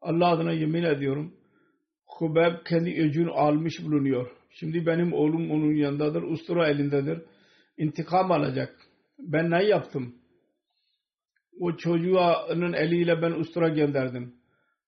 Allah 0.00 0.28
adına 0.28 0.52
yemin 0.52 0.82
ediyorum. 0.82 1.34
Hubeb 2.06 2.66
kendi 2.68 2.90
öcünü 2.90 3.30
almış 3.30 3.84
bulunuyor. 3.84 4.30
Şimdi 4.50 4.86
benim 4.86 5.12
oğlum 5.12 5.50
onun 5.50 5.74
yanındadır. 5.74 6.22
Ustura 6.22 6.68
elindedir. 6.68 7.22
İntikam 7.78 8.32
alacak. 8.32 8.76
Ben 9.18 9.50
ne 9.50 9.64
yaptım? 9.64 10.14
O 11.60 11.76
çocuğunun 11.76 12.72
eliyle 12.72 13.22
ben 13.22 13.30
ustura 13.30 13.68
gönderdim. 13.68 14.34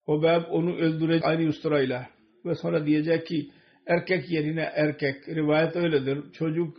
Hubab 0.04 0.42
onu 0.50 0.76
öldürecek 0.76 1.24
aynı 1.24 1.48
usturayla. 1.48 2.06
Ve 2.44 2.54
sonra 2.54 2.86
diyecek 2.86 3.26
ki 3.26 3.50
erkek 3.86 4.30
yerine 4.30 4.70
erkek. 4.74 5.28
Rivayet 5.28 5.76
öyledir. 5.76 6.32
Çocuk 6.32 6.76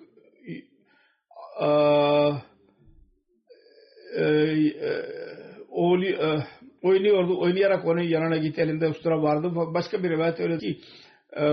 e, 1.61 1.65
e, 4.17 4.25
oğlu, 5.69 6.05
e, 6.05 6.43
oynuyordu. 6.81 7.41
Oynayarak 7.41 7.85
onun 7.85 8.01
yanına 8.01 8.37
gitti. 8.37 8.61
Elinde 8.61 8.87
ustura 8.87 9.21
vardı. 9.21 9.51
Başka 9.55 10.03
bir 10.03 10.09
rivayet 10.09 10.39
öyle 10.39 10.57
ki 10.57 10.79
e, 11.33 11.45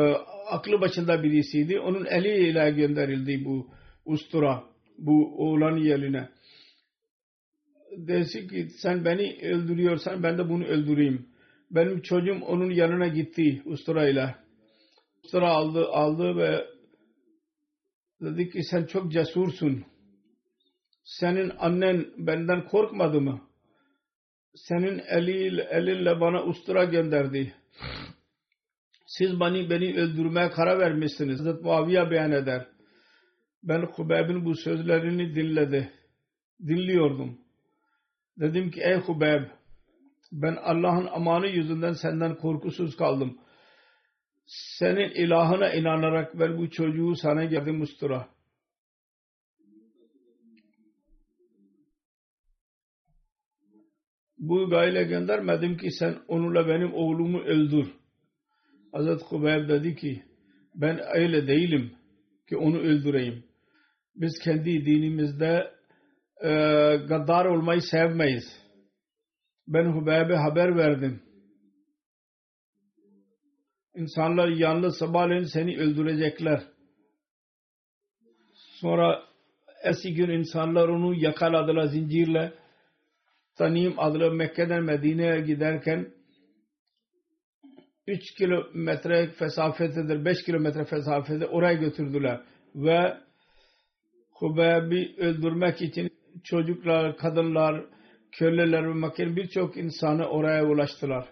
aklı 0.50 0.80
başında 0.80 1.22
birisiydi. 1.22 1.80
Onun 1.80 2.04
eliyle 2.04 2.70
gönderildi 2.70 3.44
bu 3.44 3.66
ustura. 4.04 4.62
Bu 4.98 5.34
oğlan 5.36 5.76
yerine 5.76 6.28
desin 8.06 8.48
ki 8.48 8.68
sen 8.82 9.04
beni 9.04 9.38
öldürüyorsan 9.42 10.22
ben 10.22 10.38
de 10.38 10.48
bunu 10.48 10.64
öldüreyim. 10.64 11.26
Benim 11.70 12.00
çocuğum 12.02 12.40
onun 12.46 12.70
yanına 12.70 13.08
gitti 13.08 13.62
usturayla. 13.64 14.38
Sıra 15.30 15.48
aldı, 15.48 15.86
aldı 15.86 16.36
ve 16.36 16.66
dedi 18.20 18.50
ki 18.50 18.62
sen 18.70 18.84
çok 18.84 19.12
cesursun. 19.12 19.84
Senin 21.04 21.52
annen 21.58 22.06
benden 22.18 22.64
korkmadı 22.64 23.20
mı? 23.20 23.40
Senin 24.54 24.98
eliyle, 24.98 25.62
elinle 25.70 26.20
bana 26.20 26.44
ustura 26.44 26.84
gönderdi. 26.84 27.54
Siz 29.06 29.40
beni, 29.40 29.70
beni 29.70 30.00
öldürmeye 30.00 30.50
karar 30.50 30.78
vermişsiniz. 30.78 31.40
Hazreti 31.40 31.62
Muaviye 31.62 32.10
beyan 32.10 32.32
eder. 32.32 32.66
Ben 33.62 33.82
Hubeyb'in 33.82 34.44
bu 34.44 34.54
sözlerini 34.54 35.34
dinledi. 35.34 35.92
Dinliyordum. 36.60 37.38
Dedim 38.40 38.70
ki 38.70 38.80
ey 38.80 38.96
Hubeyb 38.96 39.42
ben 40.32 40.56
Allah'ın 40.56 41.06
amanı 41.06 41.46
yüzünden 41.46 41.92
senden 41.92 42.34
korkusuz 42.34 42.96
kaldım. 42.96 43.38
Senin 44.46 45.10
ilahına 45.10 45.72
inanarak 45.72 46.38
ben 46.38 46.58
bu 46.58 46.70
çocuğu 46.70 47.14
sana 47.16 47.44
geldim 47.44 47.80
ustura. 47.80 48.28
Bu 54.38 54.70
gayle 54.70 55.04
göndermedim 55.04 55.76
ki 55.76 55.90
sen 55.90 56.16
onunla 56.28 56.68
benim 56.68 56.94
oğlumu 56.94 57.40
öldür. 57.40 57.86
Hazreti 58.92 59.24
Hubeyb 59.24 59.68
dedi 59.68 59.96
ki 59.96 60.22
ben 60.74 61.00
öyle 61.14 61.46
değilim 61.46 61.92
ki 62.48 62.56
onu 62.56 62.78
öldüreyim. 62.78 63.44
Biz 64.16 64.38
kendi 64.44 64.86
dinimizde 64.86 65.77
e, 66.42 66.48
gaddar 67.08 67.44
olmayı 67.44 67.82
sevmeyiz. 67.82 68.44
Ben 69.66 69.84
Hubeyb'e 69.84 70.34
haber 70.34 70.76
verdim. 70.76 71.22
İnsanlar 73.94 74.48
yalnız 74.48 74.98
sabahleyin 74.98 75.44
seni 75.44 75.78
öldürecekler. 75.78 76.62
Sonra 78.80 79.22
esi 79.84 80.14
gün 80.14 80.30
insanlar 80.30 80.88
onu 80.88 81.14
yakaladılar 81.14 81.86
zincirle. 81.86 82.52
Tanim 83.56 83.94
adlı 83.98 84.30
Mekke'den 84.30 84.82
Medine'ye 84.82 85.40
giderken 85.40 86.12
3 88.06 88.34
kilometre 88.34 89.26
fesafetedir, 89.26 90.24
5 90.24 90.42
kilometre 90.44 90.84
fesafede 90.84 91.46
oraya 91.46 91.74
götürdüler. 91.74 92.40
Ve 92.74 93.16
Hubeyb'i 94.30 95.14
öldürmek 95.18 95.82
için 95.82 96.17
çocuklar, 96.44 97.16
kadınlar, 97.16 97.84
köleler 98.32 98.88
ve 98.88 98.94
Mekke'nin 98.94 99.36
birçok 99.36 99.76
insanı 99.76 100.26
oraya 100.26 100.66
ulaştılar. 100.66 101.28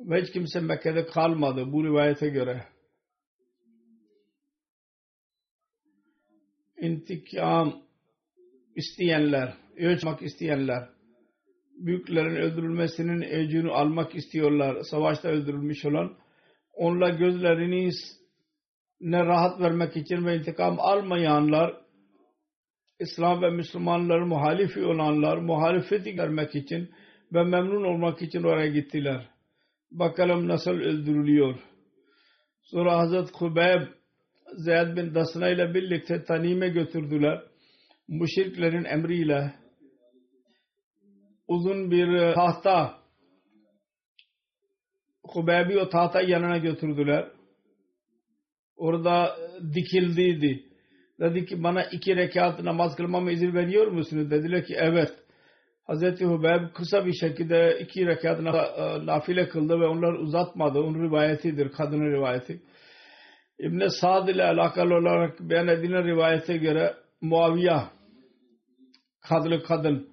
Ve 0.00 0.22
hiç 0.22 0.32
kimse 0.32 0.60
Mekke'de 0.60 1.06
kalmadı 1.06 1.72
bu 1.72 1.84
rivayete 1.84 2.28
göre. 2.28 2.64
İntikam 6.80 7.82
isteyenler, 8.76 9.54
ölçmek 9.76 10.22
isteyenler, 10.22 10.88
büyüklerin 11.78 12.36
öldürülmesinin 12.36 13.22
öcünü 13.22 13.70
almak 13.70 14.14
istiyorlar. 14.14 14.82
Savaşta 14.90 15.28
öldürülmüş 15.28 15.84
olan, 15.84 16.16
onunla 16.74 17.08
gözlerini 17.08 17.90
ne 19.00 19.24
rahat 19.24 19.60
vermek 19.60 19.96
için 19.96 20.26
ve 20.26 20.36
intikam 20.36 20.80
almayanlar 20.80 21.85
İslam 23.00 23.42
ve 23.42 23.50
Müslümanların 23.50 24.28
muhalifi 24.28 24.84
olanlar 24.84 25.36
muhalefeti 25.36 26.12
görmek 26.12 26.54
için 26.54 26.90
ve 27.32 27.42
memnun 27.42 27.84
olmak 27.84 28.22
için 28.22 28.42
oraya 28.42 28.66
gittiler. 28.66 29.28
Bakalım 29.90 30.48
nasıl 30.48 30.70
öldürülüyor. 30.70 31.58
Sonra 32.62 32.98
Hazret 32.98 33.30
Hubeyb 33.34 33.82
Zeyd 34.56 34.96
bin 34.96 35.14
Dasna 35.14 35.48
ile 35.48 35.74
birlikte 35.74 36.24
Tanim'e 36.24 36.68
götürdüler. 36.68 37.42
Müşriklerin 38.08 38.84
emriyle 38.84 39.54
uzun 41.48 41.90
bir 41.90 42.34
tahta 42.34 42.98
Hubeyb'i 45.22 45.78
o 45.78 45.88
tahta 45.88 46.22
yanına 46.22 46.58
götürdüler. 46.58 47.28
Orada 48.76 49.36
dikildiydi 49.74 50.65
dedi 51.20 51.44
ki 51.46 51.62
bana 51.62 51.84
iki 51.84 52.16
rekat 52.16 52.62
namaz 52.62 52.96
kılmama 52.96 53.30
izin 53.30 53.54
veriyor 53.54 53.86
musunuz? 53.86 54.30
Dediler 54.30 54.64
ki 54.64 54.74
evet. 54.78 55.12
Hazreti 55.86 56.24
Hubeyb 56.24 56.72
kısa 56.74 57.06
bir 57.06 57.12
şekilde 57.12 57.78
iki 57.80 58.06
rekat 58.06 58.40
e, 58.40 59.06
nafile 59.06 59.48
kıldı 59.48 59.80
ve 59.80 59.86
onlar 59.86 60.12
uzatmadı. 60.12 60.78
Onun 60.78 61.02
rivayetidir. 61.02 61.72
Kadının 61.72 62.12
rivayeti. 62.12 62.60
İbn 63.58 63.86
Sa'd 63.88 64.28
ile 64.28 64.44
alakalı 64.44 64.94
olarak 64.94 65.40
beyan 65.40 65.68
edilen 65.68 66.04
rivayete 66.04 66.56
göre 66.56 66.94
Muaviye 67.20 67.76
kadlı 69.20 69.62
kadın 69.62 70.08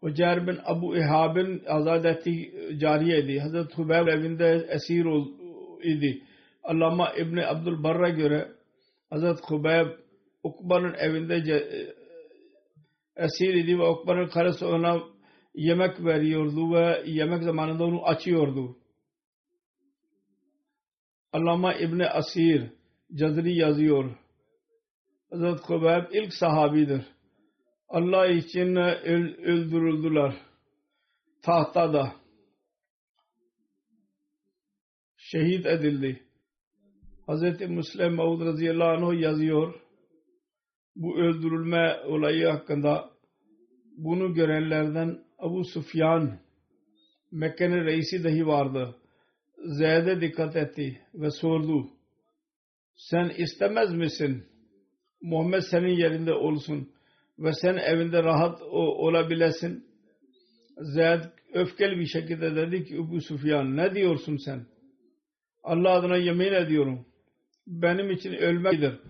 Hucer 0.00 0.46
bin 0.46 0.58
Abu 0.64 0.96
İhab'ın 0.96 1.62
azad 1.68 2.04
ettiği 2.04 2.54
cariyeydi. 2.78 3.40
Hazreti 3.40 3.76
Hubeyb 3.76 4.06
evinde 4.06 4.66
esir 4.70 5.06
idi. 5.82 6.22
Allama 6.62 7.12
İbni 7.12 7.46
Abdülbarr'a 7.46 8.08
göre 8.08 8.48
Hazreti 9.10 9.42
Hubeyb 9.48 10.03
Ukba'nın 10.44 10.94
evinde 10.94 11.34
e, 11.36 11.94
esir 13.24 13.54
idi 13.54 13.78
ve 13.78 13.82
Ukba'nın 13.82 14.26
karısı 14.26 14.68
ona 14.68 15.02
yemek 15.54 16.04
veriyordu 16.04 16.74
ve 16.74 17.02
yemek 17.06 17.42
zamanında 17.42 17.84
onu 17.84 18.06
açıyordu. 18.06 18.76
Allama 21.32 21.74
İbni 21.74 22.06
Asir 22.06 22.70
Cazri 23.14 23.56
yazıyor. 23.56 24.16
Hazreti 25.30 25.62
Kubayb 25.62 26.04
ilk 26.12 26.34
sahabidir. 26.34 27.02
Allah 27.88 28.26
için 28.26 28.76
öldürüldüler. 28.76 30.34
Tahtada. 31.42 32.12
Şehit 35.16 35.66
edildi. 35.66 36.22
Hazreti 37.26 37.66
Müslim 37.66 38.14
Maud 38.14 38.40
radıyallahu 38.40 39.06
anh 39.06 39.20
yazıyor 39.20 39.83
bu 40.96 41.18
öldürülme 41.18 41.96
olayı 42.06 42.46
hakkında 42.46 43.10
bunu 43.96 44.34
görenlerden 44.34 45.18
Abu 45.38 45.64
Sufyan 45.64 46.38
Mekke'nin 47.32 47.84
reisi 47.84 48.24
dahi 48.24 48.46
vardı. 48.46 48.96
Zeyd'e 49.64 50.20
dikkat 50.20 50.56
etti 50.56 51.00
ve 51.14 51.30
sordu. 51.30 51.90
Sen 52.96 53.32
istemez 53.38 53.94
misin? 53.94 54.44
Muhammed 55.22 55.60
senin 55.70 55.96
yerinde 55.96 56.32
olsun 56.32 56.92
ve 57.38 57.52
sen 57.52 57.76
evinde 57.76 58.22
rahat 58.22 58.62
olabilesin. 58.72 59.84
Zeyd 60.78 61.20
öfkeli 61.52 61.98
bir 61.98 62.06
şekilde 62.06 62.56
dedi 62.56 62.84
ki 62.84 62.96
Abu 63.00 63.20
Sufyan 63.20 63.76
ne 63.76 63.94
diyorsun 63.94 64.36
sen? 64.36 64.66
Allah 65.62 65.90
adına 65.90 66.16
yemin 66.16 66.52
ediyorum. 66.52 67.06
Benim 67.66 68.10
için 68.10 68.32
ölmektir 68.32 69.00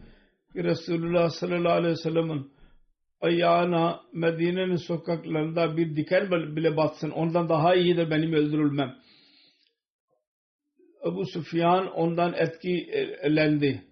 Resulullah 0.57 1.31
sallallahu 1.31 1.73
aleyhi 1.73 1.93
ve 1.93 2.03
sellem'in 2.03 2.53
ayağına 3.21 4.01
Medine'nin 4.13 4.77
sokaklarında 4.77 5.77
bir 5.77 5.97
diken 5.97 6.31
bile 6.31 6.77
batsın. 6.77 7.11
Ondan 7.11 7.49
daha 7.49 7.75
iyidir 7.75 8.11
benim 8.11 8.33
öldürülmem. 8.33 8.97
Ebu 11.07 11.25
Sufyan 11.27 11.87
ondan 11.93 12.35
etkilendi. 12.35 13.85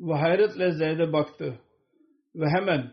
Ve 0.00 0.14
hayretle 0.14 0.72
Zeyd'e 0.72 1.12
baktı. 1.12 1.58
Ve 2.34 2.46
hemen 2.48 2.92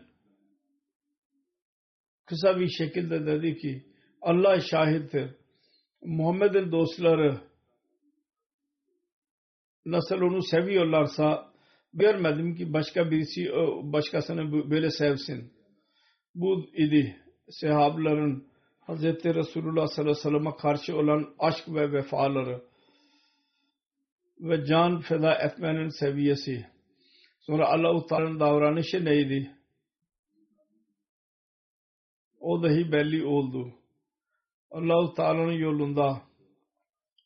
kısa 2.26 2.60
bir 2.60 2.68
şekilde 2.68 3.26
dedi 3.26 3.56
ki 3.56 3.86
Allah 4.22 4.60
şahittir. 4.60 5.30
Muhammed'in 6.02 6.72
dostları 6.72 7.40
nasıl 9.86 10.16
onu 10.16 10.42
seviyorlarsa 10.42 11.52
görmedim 11.94 12.54
ki 12.54 12.72
başka 12.72 13.10
birisi 13.10 13.50
başkasını 13.92 14.70
böyle 14.70 14.90
sevsin. 14.90 15.52
Bu 16.34 16.66
idi 16.74 17.16
sahabların 17.50 18.46
Hz. 18.88 19.04
Resulullah 19.04 19.86
sallallahu 19.86 20.10
aleyhi 20.10 20.18
ve 20.18 20.30
sellem'e 20.30 20.56
karşı 20.56 20.96
olan 20.96 21.34
aşk 21.38 21.68
ve 21.68 21.92
vefaları 21.92 22.62
ve 24.40 24.64
can 24.66 25.00
feda 25.00 25.34
etmenin 25.34 25.88
seviyesi. 25.88 26.66
Sonra 27.40 27.66
Allah-u 27.68 28.06
Teala'nın 28.06 28.40
davranışı 28.40 29.04
neydi? 29.04 29.50
O 32.40 32.62
dahi 32.62 32.92
belli 32.92 33.24
oldu. 33.24 33.74
Allah-u 34.70 35.14
Teala'nın 35.14 35.52
yolunda 35.52 36.22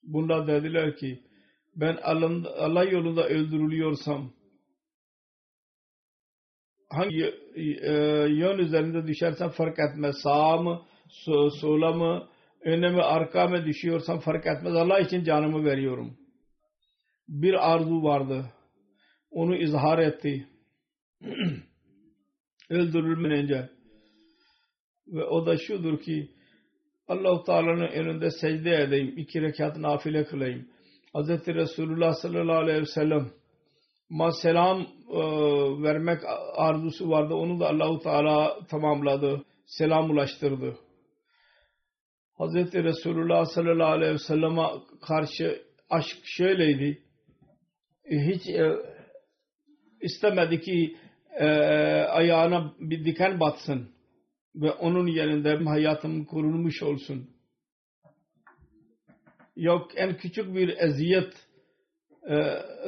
bunlar 0.02 0.46
dediler 0.46 0.96
ki 0.96 1.22
ben 1.80 1.96
Allah 2.02 2.84
yolunda 2.84 3.28
öldürülüyorsam 3.28 4.32
hangi 6.90 7.34
e, 7.54 7.92
yön 8.28 8.58
üzerinde 8.58 9.06
düşersem 9.06 9.50
fark 9.50 9.78
etmez. 9.78 10.16
Sağa 10.22 10.56
mı, 10.56 10.82
sola 11.60 11.92
mı, 11.92 12.28
öne 12.64 12.90
mi, 12.90 13.02
arka 13.02 13.48
mı 13.48 13.64
düşüyorsam 13.64 14.20
fark 14.20 14.46
etmez. 14.46 14.74
Allah 14.74 14.98
için 15.00 15.24
canımı 15.24 15.64
veriyorum. 15.64 16.16
bir 17.28 17.72
arzu 17.72 18.02
vardı. 18.02 18.52
Onu 19.30 19.56
izhar 19.56 19.98
etti. 19.98 20.48
Öldürülmeden 22.70 23.38
önce. 23.38 23.70
Ve 25.06 25.24
o 25.24 25.46
da 25.46 25.56
şudur 25.56 26.00
ki 26.00 26.30
Allah-u 27.08 27.44
Teala'nın 27.44 27.88
önünde 27.88 28.30
secde 28.30 28.82
edeyim. 28.82 29.14
iki 29.16 29.42
rekat 29.42 29.76
nafile 29.76 30.24
kılayım. 30.24 30.68
Hz. 31.14 31.28
Resulullah 31.46 32.14
sallallahu 32.14 32.56
aleyhi 32.56 32.80
ve 32.80 32.86
sellem 32.86 33.30
ma 34.10 34.32
selam 34.32 34.80
e, 35.10 35.20
vermek 35.82 36.20
arzusu 36.56 37.10
vardı. 37.10 37.34
Onu 37.34 37.60
da 37.60 37.68
Allahu 37.68 37.98
Teala 37.98 38.58
tamamladı. 38.70 39.44
Selam 39.66 40.10
ulaştırdı. 40.10 40.76
Hz. 42.38 42.74
Resulullah 42.74 43.44
sallallahu 43.44 43.92
aleyhi 43.92 44.14
ve 44.14 44.18
sellem'e 44.18 44.66
karşı 45.02 45.62
aşk 45.90 46.18
şöyleydi. 46.24 47.02
E, 48.04 48.16
hiç 48.18 48.48
e, 48.48 48.72
istemedi 50.00 50.60
ki 50.60 50.96
e, 51.40 51.46
ayağına 52.02 52.74
bir 52.80 53.04
diken 53.04 53.40
batsın 53.40 53.90
ve 54.54 54.70
onun 54.70 55.06
yerinde 55.06 55.56
hayatım 55.64 56.24
kurulmuş 56.24 56.82
olsun. 56.82 57.30
Yok 59.60 59.90
en 59.96 60.16
küçük 60.16 60.54
bir 60.54 60.68
eziyet 60.78 61.32
e, 62.22 62.36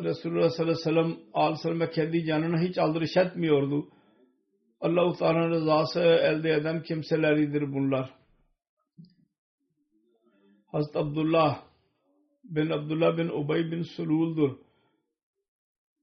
Resulullah 0.02 0.50
sallallahu 0.50 0.90
aleyhi 1.34 1.58
ve 1.58 1.62
sellem 1.62 1.90
kendi 1.90 2.24
canına 2.24 2.60
hiç 2.60 2.78
aldırış 2.78 3.16
etmiyordu. 3.16 3.88
Allah-u 4.80 5.16
Teala'nın 5.18 5.50
rızası 5.50 6.00
elde 6.00 6.50
eden 6.50 6.82
kimseleridir 6.82 7.72
bunlar. 7.72 8.14
Hazreti 10.66 10.98
Abdullah 10.98 11.62
bin 12.44 12.70
Abdullah 12.70 13.18
bin 13.18 13.28
Ubay 13.28 13.70
bin 13.70 13.82
Sulul'dur. 13.82 14.56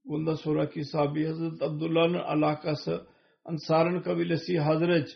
Bundan 0.04 0.34
sonraki 0.34 0.84
sahabi 0.84 1.26
Hazreti 1.26 1.64
Abdullah'ın 1.64 2.14
alakası 2.14 3.06
Ansar'ın 3.44 4.02
kabilesi 4.02 4.58
Hazreç 4.58 5.08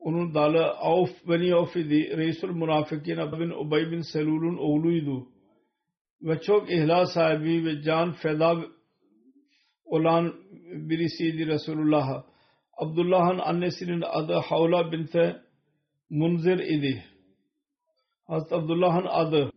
onun 0.00 0.34
dalı 0.34 0.66
Avf 0.66 1.10
beni 1.28 1.54
Avf 1.54 1.76
idi. 1.76 2.16
Reisul 2.16 2.50
Munafikin 2.50 3.16
bin 3.16 3.50
Ubay 3.50 3.90
bin 3.90 4.00
Selul'un 4.12 4.56
oğluydu. 4.56 5.28
Ve 6.22 6.40
çok 6.40 6.70
ihlas 6.70 7.14
sahibi 7.14 7.66
ve 7.66 7.82
can 7.82 8.12
feda 8.12 8.56
olan 9.84 10.34
birisiydi 10.88 11.46
Resulullah. 11.46 12.24
Abdullah'ın 12.76 13.38
annesinin 13.38 14.02
adı 14.06 14.32
Havla 14.32 14.92
binte 14.92 15.40
Munzir 16.10 16.58
idi. 16.58 17.04
Hazreti 18.26 18.54
Abdullah'ın 18.54 19.06
adı 19.06 19.50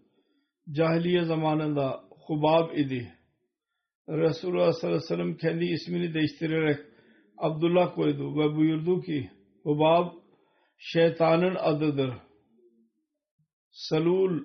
cahiliye 0.71 1.23
zamanında 1.23 2.03
Hubab 2.27 2.77
idi. 2.77 3.13
Resulullah 4.09 4.73
sallallahu 4.73 4.97
aleyhi 4.97 5.11
ve 5.11 5.15
sellem 5.15 5.37
kendi 5.37 5.65
ismini 5.65 6.13
değiştirerek 6.13 6.79
Abdullah 7.37 7.95
koydu 7.95 8.35
ve 8.35 8.55
buyurdu 8.55 9.01
ki 9.01 9.31
Hubab 9.63 10.22
şeytanın 10.77 11.55
adıdır. 11.55 12.13
Salul 13.71 14.43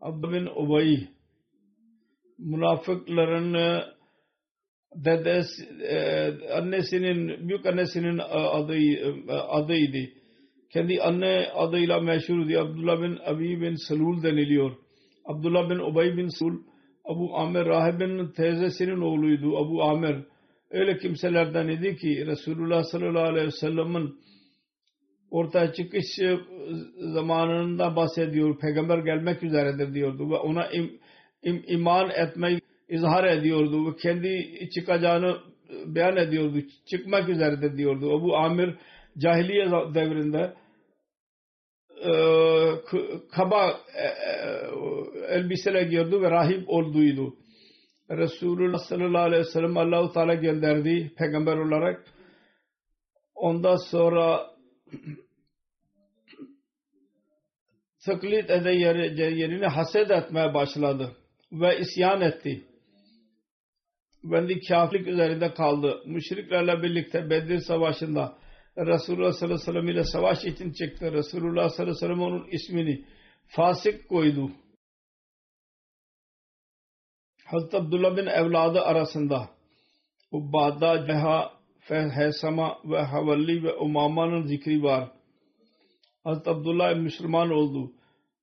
Abd 0.00 0.22
bin 0.22 0.46
Ubay 0.46 1.08
münafıkların 2.38 3.82
dedesi, 4.94 5.64
e, 5.82 5.98
annesinin, 6.52 7.48
büyük 7.48 7.66
annesinin 7.66 8.18
adı, 8.18 8.76
adıydı. 9.32 10.10
Kendi 10.72 11.02
anne 11.02 11.48
adıyla 11.54 12.00
meşhurdu. 12.00 12.58
Abdullah 12.58 13.02
bin 13.02 13.18
Abi 13.24 13.60
bin 13.60 13.74
Salul 13.74 14.22
deniliyor. 14.22 14.76
Abdullah 15.24 15.70
bin 15.70 15.78
Ubay 15.78 16.16
bin 16.16 16.28
Salul 16.28 16.62
Abu 17.08 17.36
Amir 17.36 17.66
rahibin 17.66 18.32
teyzesinin 18.32 19.00
oğluydu. 19.00 19.56
Abu 19.58 19.82
Amir 19.82 20.16
öyle 20.70 20.98
kimselerden 20.98 21.68
idi 21.68 21.96
ki 21.96 22.26
Resulullah 22.26 22.82
sallallahu 22.82 23.28
aleyhi 23.28 23.46
ve 23.46 23.50
sellem'in 23.50 24.14
ortaya 25.30 25.72
çıkış 25.72 26.06
zamanında 26.98 27.96
bahsediyor. 27.96 28.58
Peygamber 28.58 28.98
gelmek 28.98 29.42
üzeredir 29.42 29.94
diyordu 29.94 30.30
ve 30.30 30.34
ona 30.34 30.66
im, 30.66 30.98
im, 31.42 31.64
iman 31.66 32.10
etmeyi 32.10 32.60
izhar 32.88 33.24
ediyordu 33.24 33.86
ve 33.86 33.96
kendi 33.96 34.58
çıkacağını 34.74 35.36
beyan 35.86 36.16
ediyordu. 36.16 36.58
Çıkmak 36.90 37.28
üzeredir 37.28 37.76
diyordu. 37.76 38.16
Abu 38.16 38.36
Amir 38.36 38.74
cahiliye 39.18 39.66
devrinde 39.94 40.54
e, 42.04 42.12
kaba 43.32 43.80
e, 43.94 44.04
e, 44.04 44.38
elbiseler 45.28 45.82
giyiyordu 45.82 46.22
ve 46.22 46.30
rahip 46.30 46.68
olduydu. 46.68 47.34
Resulullah 48.10 48.78
sallallahu 48.78 49.22
aleyhi 49.22 49.40
ve 49.40 49.50
sellem 49.50 49.76
Allah-u 49.76 50.12
Teala 50.12 50.34
gönderdi 50.34 51.12
peygamber 51.18 51.56
olarak. 51.56 52.04
Ondan 53.34 53.76
sonra 53.90 54.50
taklit 58.06 58.50
ede 58.50 58.70
yerine 58.70 59.66
haset 59.66 60.10
etmeye 60.10 60.54
başladı 60.54 61.16
ve 61.52 61.78
isyan 61.78 62.20
etti. 62.20 62.64
Kendi 64.30 64.60
kafirlik 64.60 65.08
üzerinde 65.08 65.54
kaldı. 65.54 66.02
Müşriklerle 66.06 66.82
birlikte 66.82 67.30
Bedir 67.30 67.58
Savaşı'nda 67.58 68.38
Resulullah 68.78 69.32
sallallahu 69.32 69.54
aleyhi 69.54 69.68
ve 69.68 69.72
sellem 69.72 69.88
ile 69.88 70.04
savaş 70.04 70.44
için 70.44 70.72
çıktı. 70.72 71.12
Resulullah 71.12 71.68
sallallahu 71.68 71.82
aleyhi 71.82 71.96
ve 71.96 72.00
sellem 72.00 72.20
onun 72.20 72.48
ismini 72.50 73.04
fasık 73.46 74.08
koydu. 74.08 74.50
Hazreti 77.44 77.76
Abdullah 77.76 78.16
bin 78.16 78.26
evladı 78.26 78.80
arasında 78.80 79.50
Ubbada, 80.30 81.06
Ceha, 81.06 81.57
Hesama 81.90 82.78
ve 82.84 83.02
Havalli 83.02 83.62
ve 83.62 83.74
Umama'nın 83.74 84.46
zikri 84.46 84.82
var. 84.82 85.10
Hazreti 86.24 86.50
Abdullah 86.50 86.96
Müslüman 86.96 87.50
oldu 87.50 87.92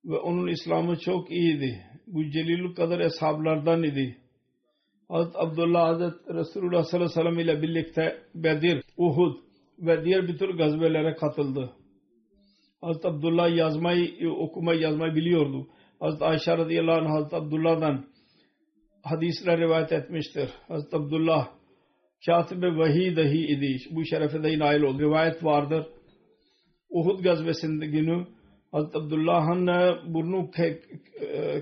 ve 0.05 0.17
onun 0.17 0.47
İslam'ı 0.47 0.99
çok 0.99 1.31
iyiydi. 1.31 1.85
Bu 2.07 2.29
celillik 2.29 2.77
kadar 2.77 2.99
eshablardan 2.99 3.83
idi. 3.83 4.17
Hazreti 5.09 5.37
Abdullah 5.37 5.87
Hazreti 5.87 6.33
Resulullah 6.33 6.83
sallallahu 6.83 7.11
aleyhi 7.11 7.27
ve 7.27 7.31
sellem 7.31 7.39
ile 7.39 7.61
birlikte 7.61 8.17
Bedir, 8.35 8.83
Uhud 8.97 9.35
ve 9.79 10.05
diğer 10.05 10.27
bir 10.27 10.37
tür 10.37 10.49
gazvelere 10.49 11.15
katıldı. 11.15 11.73
Hazreti 12.81 13.07
Abdullah 13.07 13.55
yazmayı, 13.55 14.31
okumayı 14.31 14.81
yazmayı 14.81 15.15
biliyordu. 15.15 15.67
Hazreti 15.99 16.25
Ayşe 16.25 16.57
radıyallahu 16.57 16.97
anh 16.97 17.09
Hazreti 17.09 17.35
Abdullah'dan 17.35 18.05
hadisler 19.03 19.59
rivayet 19.59 19.91
etmiştir. 19.91 20.49
Hazreti 20.67 20.95
Abdullah 20.95 21.54
katibe 22.25 22.77
vahiy 22.77 23.15
dahi 23.15 23.45
idi. 23.53 23.77
Bu 23.91 24.05
şerefe 24.05 24.43
dahi 24.43 24.59
nail 24.59 24.81
oldu. 24.81 24.99
Rivayet 24.99 25.43
vardır. 25.43 25.85
Uhud 26.89 27.23
gazvesinde 27.23 27.85
günü 27.85 28.27
Hazreti 28.71 28.97
Abdullah'ın 28.97 29.67
burnu 30.13 30.51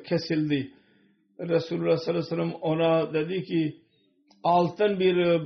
kesildi. 0.07 0.71
Resulullah 1.39 1.97
sallallahu 1.97 2.25
aleyhi 2.25 2.25
ve 2.25 2.35
sellem 2.35 2.53
ona 2.61 3.13
dedi 3.13 3.43
ki 3.43 3.75
altın 4.43 4.99
bir 4.99 5.41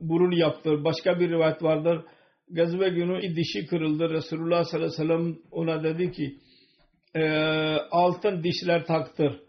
burun 0.00 0.32
yaptı. 0.32 0.84
Başka 0.84 1.20
bir 1.20 1.30
rivayet 1.30 1.62
vardır. 1.62 2.04
Gazve 2.50 2.88
günü 2.88 3.36
dişi 3.36 3.66
kırıldı. 3.66 4.10
Resulullah 4.10 4.64
sallallahu 4.64 5.02
aleyhi 5.02 5.10
ve 5.10 5.14
sellem 5.14 5.38
ona 5.50 5.84
dedi 5.84 6.12
ki 6.12 6.36
e, 7.14 7.22
altın 7.90 8.42
dişler 8.42 8.84
taktır. 8.84 9.40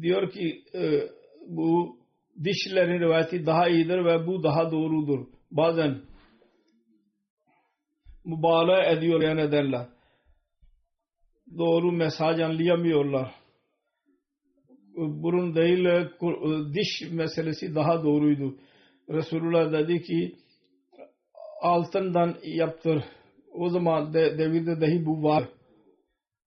Diyor 0.00 0.30
ki 0.30 0.62
e, 0.74 1.00
bu 1.48 1.96
dişlerin 2.44 3.00
rivayeti 3.00 3.46
daha 3.46 3.68
iyidir 3.68 4.04
ve 4.04 4.26
bu 4.26 4.42
daha 4.42 4.72
doğrudur. 4.72 5.26
Bazen 5.50 6.00
mübalağa 8.24 8.84
ediyor 8.84 9.22
yani 9.22 9.40
ederler. 9.40 9.86
Doğru 11.58 11.92
mesaj 11.92 12.40
anlayamıyorlar. 12.40 13.34
Burun 14.96 15.54
değil 15.54 16.08
diş 16.74 17.12
meselesi 17.12 17.74
daha 17.74 18.04
doğruydu. 18.04 18.56
Resulullah 19.08 19.72
dedi 19.72 20.02
ki 20.02 20.36
altından 21.62 22.36
yaptır. 22.44 23.04
O 23.52 23.68
zaman 23.68 24.14
de, 24.14 24.38
devirde 24.38 24.80
dahi 24.80 25.06
bu 25.06 25.22
var. 25.22 25.48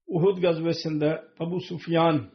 Uhud 0.07 0.41
gazvesinde 0.41 1.21
Abu 1.39 1.59
Sufyan 1.59 2.29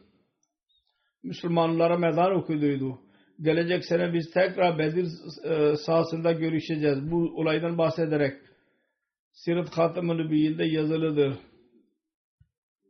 Müslümanlara 1.23 1.97
meydan 1.97 2.35
okuduydu. 2.35 3.02
Gelecek 3.41 3.85
sene 3.85 4.13
biz 4.13 4.31
tekrar 4.31 4.79
Bedir 4.79 5.07
e, 5.43 5.75
sahasında 5.75 6.31
görüşeceğiz. 6.31 7.11
Bu 7.11 7.15
olaydan 7.35 7.77
bahsederek 7.77 8.33
Sirat 9.31 9.77
Hatam-ı 9.77 10.17
Nübiyye'de 10.17 10.65
yazılıdır. 10.65 11.33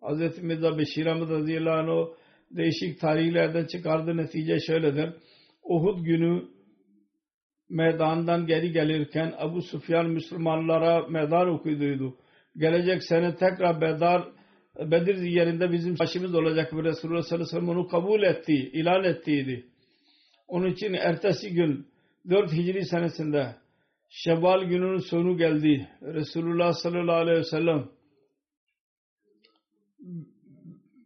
Hz. 0.02 0.44
Mirza 0.44 0.78
Beşir 0.78 1.06
Ahmet 1.06 1.30
radıyallahu 1.30 2.16
değişik 2.52 3.00
tarihlerden 3.00 3.66
çıkardığı 3.66 4.18
netice 4.18 4.60
şöyledir. 4.60 5.10
Uhud 5.64 6.06
günü 6.06 6.44
meydandan 7.70 8.46
geri 8.46 8.72
gelirken 8.72 9.34
Abu 9.38 9.62
Sufyan 9.62 10.10
Müslümanlara 10.10 11.08
meydan 11.08 11.50
okuduydu. 11.50 12.16
Gelecek 12.58 13.04
sene 13.04 13.36
tekrar 13.36 13.82
Bedar 13.82 14.30
Bedir 14.80 15.16
yerinde 15.16 15.72
bizim 15.72 16.00
başımız 16.00 16.36
olacak 16.36 16.74
ve 16.74 16.84
Resulullah 16.84 17.22
sallallahu 17.22 17.46
aleyhi 17.46 17.56
ve 17.56 17.60
sellem 17.60 17.70
onu 17.70 17.88
kabul 17.88 18.24
etti, 18.24 18.54
ilan 18.54 19.04
ettiydi. 19.04 19.66
Onun 20.54 20.68
için 20.68 20.94
ertesi 20.94 21.54
gün 21.54 21.88
4 22.30 22.52
Hicri 22.52 22.86
senesinde 22.86 23.56
Şevval 24.10 24.64
gününün 24.64 24.98
sonu 24.98 25.38
geldi. 25.38 25.90
Resulullah 26.02 26.74
sallallahu 26.74 27.16
aleyhi 27.16 27.40
ve 27.40 27.44
sellem 27.44 27.90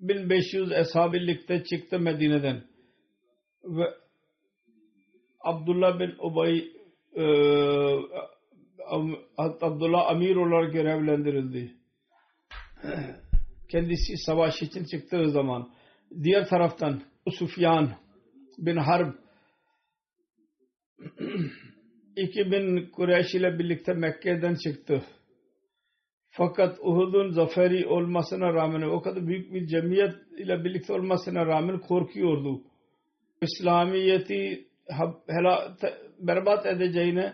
1500 0.02 0.72
eshab 0.72 1.14
birlikte 1.14 1.64
çıktı 1.64 2.00
Medine'den. 2.00 2.64
Ve 3.64 3.84
Abdullah 5.40 6.00
bin 6.00 6.16
Ubay 6.20 6.58
e, 7.16 7.24
Abdullah 9.38 10.08
Amir 10.10 10.36
olarak 10.36 10.74
görevlendirildi. 10.74 11.74
Kendisi 13.72 14.18
savaş 14.18 14.62
için 14.62 14.84
çıktığı 14.84 15.30
zaman 15.30 15.70
diğer 16.24 16.48
taraftan 16.48 17.02
Sufyan 17.30 17.92
bin 18.58 18.78
Harb 18.78 19.27
2000 22.16 22.90
Kureyş 22.92 23.36
ile 23.36 23.60
birlikte 23.60 23.94
Mekke'den 23.94 24.56
çıktı. 24.56 25.04
Fakat 26.30 26.80
Uhud'un 26.80 27.32
zaferi 27.32 27.88
olmasına 27.88 28.54
rağmen 28.54 28.82
o 28.82 29.02
kadar 29.02 29.28
büyük 29.28 29.54
bir 29.54 29.68
cemiyet 29.68 30.16
ile 30.38 30.64
birlikte 30.64 30.94
olmasına 30.94 31.46
rağmen 31.46 31.80
korkuyordu. 31.80 32.62
İslamiyeti 33.42 34.68
berbat 36.20 36.66
edeceğine 36.66 37.34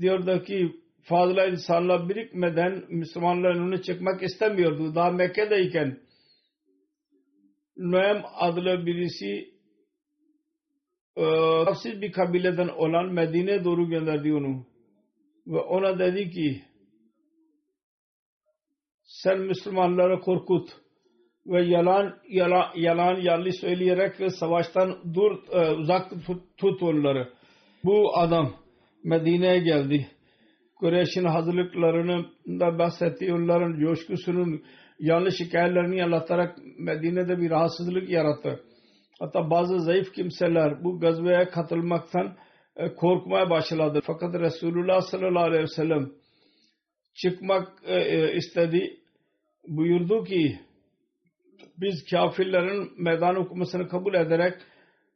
diyordu 0.00 0.42
ki 0.42 0.72
fazla 1.02 1.46
insanlar 1.46 2.08
birikmeden 2.08 2.84
Müslümanların 2.88 3.62
önüne 3.62 3.82
çıkmak 3.82 4.22
istemiyordu. 4.22 4.94
Daha 4.94 5.10
Mekke'deyken 5.10 5.98
Nuem 7.76 8.22
adlı 8.34 8.86
birisi 8.86 9.53
tafsiz 11.64 12.02
bir 12.02 12.12
kabileden 12.12 12.68
olan 12.68 13.12
Medine'ye 13.12 13.64
doğru 13.64 13.88
gönderdi 13.88 14.34
onu. 14.34 14.66
Ve 15.46 15.58
ona 15.58 15.98
dedi 15.98 16.30
ki 16.30 16.62
sen 19.02 19.40
Müslümanları 19.40 20.20
korkut 20.20 20.68
ve 21.46 21.62
yalan 21.62 22.14
yalan, 22.28 22.66
yalan 22.76 23.20
yanlış 23.20 23.54
söyleyerek 23.60 24.32
savaştan 24.32 25.14
dur 25.14 25.38
e, 25.52 25.70
uzak 25.70 26.12
tut, 26.56 26.82
onları. 26.82 27.28
Bu 27.84 28.18
adam 28.18 28.54
Medine'ye 29.04 29.58
geldi. 29.58 30.06
Kureyş'in 30.76 31.24
hazırlıklarını 31.24 32.26
da 32.48 32.78
bahsetti. 32.78 33.34
Onların 33.34 33.80
coşkusunun 33.80 34.62
yanlış 34.98 35.34
hikayelerini 35.40 36.04
anlatarak 36.04 36.58
Medine'de 36.78 37.38
bir 37.38 37.50
rahatsızlık 37.50 38.10
yarattı. 38.10 38.60
Hatta 39.18 39.50
bazı 39.50 39.80
zayıf 39.80 40.12
kimseler 40.12 40.84
bu 40.84 41.00
gazveye 41.00 41.48
katılmaktan 41.48 42.36
e, 42.76 42.94
korkmaya 42.94 43.50
başladı. 43.50 44.00
Fakat 44.06 44.34
Resulullah 44.34 45.00
sallallahu 45.00 45.44
aleyhi 45.44 45.62
ve 45.62 45.66
sellem 45.76 46.12
çıkmak 47.14 47.68
e, 47.84 47.94
e, 47.94 48.36
istedi. 48.36 49.00
Buyurdu 49.68 50.24
ki 50.24 50.60
biz 51.76 52.04
kafirlerin 52.10 53.02
meydan 53.02 53.36
okumasını 53.36 53.88
kabul 53.88 54.14
ederek 54.14 54.54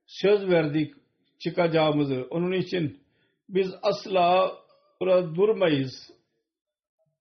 söz 0.07 0.49
verdik 0.49 0.95
çıkacağımızı. 1.39 2.27
Onun 2.31 2.53
için 2.53 3.01
biz 3.49 3.75
asla 3.83 4.53
burada 5.01 5.35
durmayız. 5.35 6.11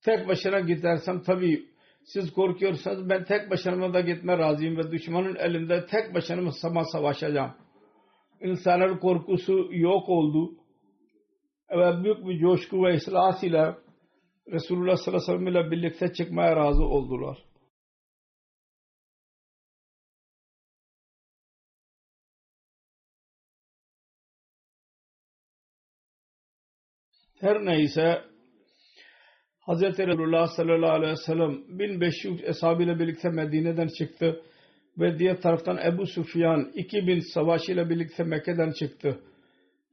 Tek 0.05 0.27
başına 0.27 0.59
gidersem 0.59 1.21
tabii 1.23 1.65
siz 2.07 2.33
korkuyorsanız 2.33 3.09
ben 3.09 3.23
tek 3.23 3.51
başıma 3.51 3.93
da 3.93 4.01
gitme 4.01 4.37
razıyım 4.37 4.77
ve 4.77 4.91
düşmanın 4.91 5.35
elinde 5.35 5.85
tek 5.85 6.13
başına 6.13 6.51
savaşacağım. 6.83 7.53
İnsanların 8.41 8.97
korkusu 8.97 9.67
yok 9.71 10.09
oldu. 10.09 10.51
Ve 11.71 12.03
büyük 12.03 12.27
bir 12.27 12.39
coşku 12.39 12.83
ve 12.83 12.95
ihlas 12.95 13.43
ile 13.43 13.75
Resulullah 14.51 14.95
sallallahu 14.95 15.31
aleyhi 15.31 15.45
ve 15.45 15.51
sellem 15.51 15.65
ile 15.65 15.71
birlikte 15.71 16.13
çıkmaya 16.13 16.55
razı 16.55 16.83
oldular. 16.83 17.37
Her 27.39 27.65
neyse 27.65 28.36
Hz. 29.67 29.81
Resulullah 29.81 30.47
sallallahu 30.47 30.91
aleyhi 30.91 31.11
ve 31.11 31.15
sellem 31.15 31.79
1500 31.79 32.43
eshabıyla 32.43 32.99
birlikte 32.99 33.29
Medine'den 33.29 33.87
çıktı 33.87 34.41
ve 34.97 35.19
diğer 35.19 35.41
taraftan 35.41 35.77
Ebu 35.77 36.05
Sufyan 36.05 36.71
2000 36.75 37.19
savaşıyla 37.19 37.89
birlikte 37.89 38.23
Mekke'den 38.23 38.71
çıktı. 38.71 39.19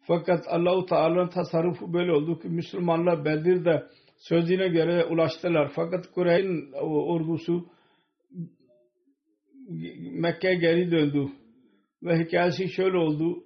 Fakat 0.06 0.44
Allahu 0.48 0.87
Teala'nın 0.87 1.28
tasarrufu 1.28 1.92
böyle 1.92 2.12
oldu 2.12 2.40
ki 2.40 2.48
Müslümanlar 2.48 3.24
Bedir'de 3.24 3.87
sözüne 4.16 4.68
göre 4.68 5.04
ulaştılar. 5.04 5.72
Fakat 5.74 6.06
Kureyş'in 6.10 6.72
ordusu 6.82 7.66
Mekke'ye 10.12 10.54
geri 10.54 10.90
döndü. 10.90 11.28
Ve 12.02 12.18
hikayesi 12.18 12.68
şöyle 12.68 12.96
oldu. 12.96 13.44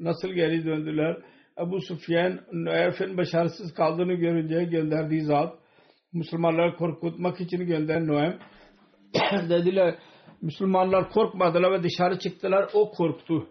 Nasıl 0.00 0.28
geri 0.28 0.64
döndüler? 0.64 1.16
Ebu 1.58 1.80
Sufyan 1.80 2.40
Nuayf'in 2.52 3.16
başarısız 3.16 3.74
kaldığını 3.74 4.14
görünce 4.14 4.64
gönderdiği 4.64 5.20
zat 5.20 5.58
Müslümanları 6.12 6.76
korkutmak 6.76 7.40
için 7.40 7.66
gönderen 7.66 8.06
Nuaym 8.06 8.38
dediler 9.48 9.98
Müslümanlar 10.42 11.10
korkmadılar 11.10 11.72
ve 11.72 11.82
dışarı 11.82 12.18
çıktılar. 12.18 12.70
O 12.74 12.90
korktu 12.90 13.48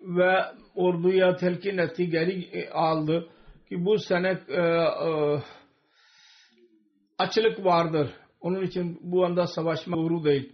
ve 0.00 0.44
orduya 0.74 1.36
telkin 1.36 1.78
etti 1.78 2.08
geri 2.10 2.42
e, 2.42 2.70
aldı 2.70 3.28
ki 3.68 3.84
bu 3.84 3.98
sene 3.98 4.38
e, 4.48 4.60
e, 4.60 5.42
açılık 7.18 7.64
vardır. 7.64 8.10
Onun 8.40 8.62
için 8.62 8.98
bu 9.02 9.24
anda 9.24 9.46
savaşma 9.46 9.96
doğru 9.96 10.24
değil. 10.24 10.52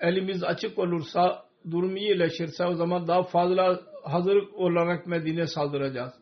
Elimiz 0.00 0.44
açık 0.44 0.78
olursa 0.78 1.44
durum 1.70 1.96
iyileşirse 1.96 2.66
o 2.66 2.74
zaman 2.74 3.08
daha 3.08 3.22
fazla 3.22 3.80
hazır 4.04 4.36
olarak 4.36 5.06
Medine 5.06 5.46
saldıracağız. 5.46 6.12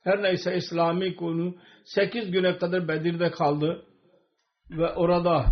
Her 0.00 0.22
neyse 0.22 0.56
İslami 0.56 1.16
konu 1.16 1.54
8 1.84 2.30
güne 2.30 2.58
kadar 2.58 2.88
Bedir'de 2.88 3.30
kaldı 3.30 3.86
ve 4.70 4.92
orada 4.92 5.44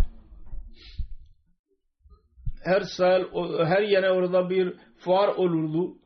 her 2.65 2.81
sel 2.81 3.25
her 3.65 3.83
yere 3.83 4.11
orada 4.11 4.51
bir 4.51 4.75
fuar 4.99 5.29
olurdu. 5.29 5.97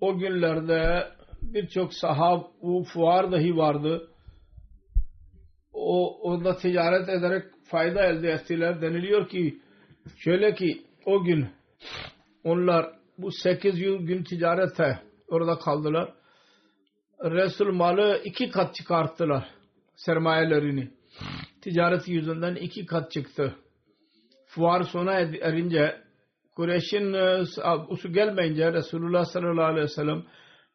O 0.00 0.18
günlerde 0.18 1.08
birçok 1.42 1.94
sahab 1.94 2.42
bu 2.62 2.84
fuar 2.92 3.32
dahi 3.32 3.56
vardı. 3.56 4.10
O 5.72 6.18
orada 6.30 6.56
ticaret 6.56 7.08
ederek 7.08 7.44
fayda 7.64 8.06
elde 8.06 8.30
ettiler. 8.30 8.82
Deniliyor 8.82 9.28
ki 9.28 9.58
şöyle 10.16 10.54
ki 10.54 10.86
o 11.06 11.24
gün 11.24 11.48
onlar 12.44 13.03
bu 13.18 13.30
8 13.30 13.78
yıl 13.78 14.06
gün 14.06 14.24
ticarete 14.24 14.98
orada 15.28 15.58
kaldılar. 15.58 16.14
Resul 17.24 17.72
malı 17.72 18.20
iki 18.24 18.50
kat 18.50 18.74
çıkarttılar 18.74 19.50
sermayelerini. 19.96 20.90
Ticaret 21.62 22.08
yüzünden 22.08 22.54
iki 22.54 22.86
kat 22.86 23.10
çıktı. 23.10 23.54
Fuar 24.46 24.82
sona 24.82 25.12
erince 25.20 26.04
Kureyş'in 26.56 27.12
e, 27.12 27.44
usu 27.88 28.12
gelmeyince 28.12 28.72
Resulullah 28.72 29.24
sallallahu 29.24 29.64
aleyhi 29.64 29.84
ve 29.84 29.88
sellem 29.88 30.24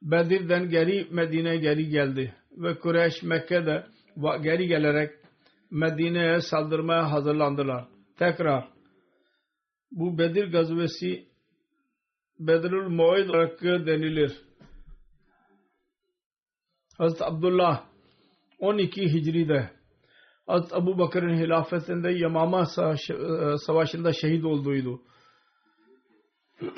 Bedir'den 0.02 0.70
geri 0.70 1.08
Medine'ye 1.12 1.58
geri 1.58 1.90
geldi. 1.90 2.36
Ve 2.52 2.80
Kureyş 2.80 3.24
Mekke'de 3.24 3.86
geri 4.44 4.68
gelerek 4.68 5.12
Medine'ye 5.72 6.42
saldırmaya 6.42 7.12
hazırlandılar. 7.12 7.86
Tekrar 8.18 8.68
bu 9.92 10.18
Bedir 10.18 10.52
gazvesi 10.52 11.29
Bedrül 12.40 12.88
Muayd 12.88 13.30
olarak 13.30 13.62
denilir. 13.62 14.42
Hazreti 16.98 17.26
Abdullah 17.26 17.86
12 18.60 19.02
Hicri'de 19.02 19.70
Hazreti 20.48 20.76
Abu 20.76 20.98
Bakır'ın 20.98 21.38
hilafetinde 21.38 22.12
Yamama 22.12 22.66
savaşında 23.66 24.14
şehit 24.14 24.46
olduğuydu. 24.46 25.02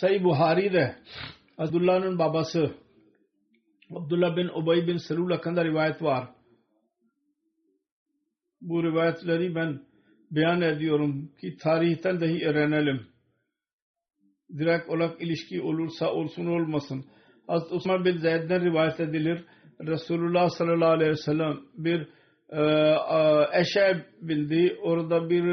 Sayı 0.00 0.24
Buhari'de 0.24 0.96
Abdullah'ın 1.58 2.18
babası 2.18 2.74
Abdullah 3.94 4.36
bin 4.36 4.48
Ubay 4.48 4.86
bin 4.86 4.96
Selul 4.96 5.30
hakkında 5.30 5.64
rivayet 5.64 6.02
var. 6.02 6.28
Bu 8.60 8.84
rivayetleri 8.84 9.54
ben 9.54 9.80
beyan 10.30 10.60
ediyorum 10.60 11.30
ki 11.40 11.56
tarihten 11.56 12.20
dahi 12.20 12.46
öğrenelim 12.46 13.06
direkt 14.58 14.88
olarak 14.88 15.22
ilişki 15.22 15.62
olursa 15.62 16.12
olsun 16.12 16.46
olmasın. 16.46 17.04
Hazreti 17.46 17.74
Osman 17.74 18.04
bin 18.04 18.16
Zeyd'den 18.16 18.64
rivayet 18.64 19.00
edilir. 19.00 19.44
Resulullah 19.80 20.48
sallallahu 20.48 20.90
aleyhi 20.90 21.10
ve 21.10 21.16
sellem 21.16 21.58
bir 21.74 22.08
e, 22.50 22.60
e, 22.60 23.60
eşe 23.60 24.06
bindi. 24.22 24.76
Orada 24.82 25.30
bir 25.30 25.44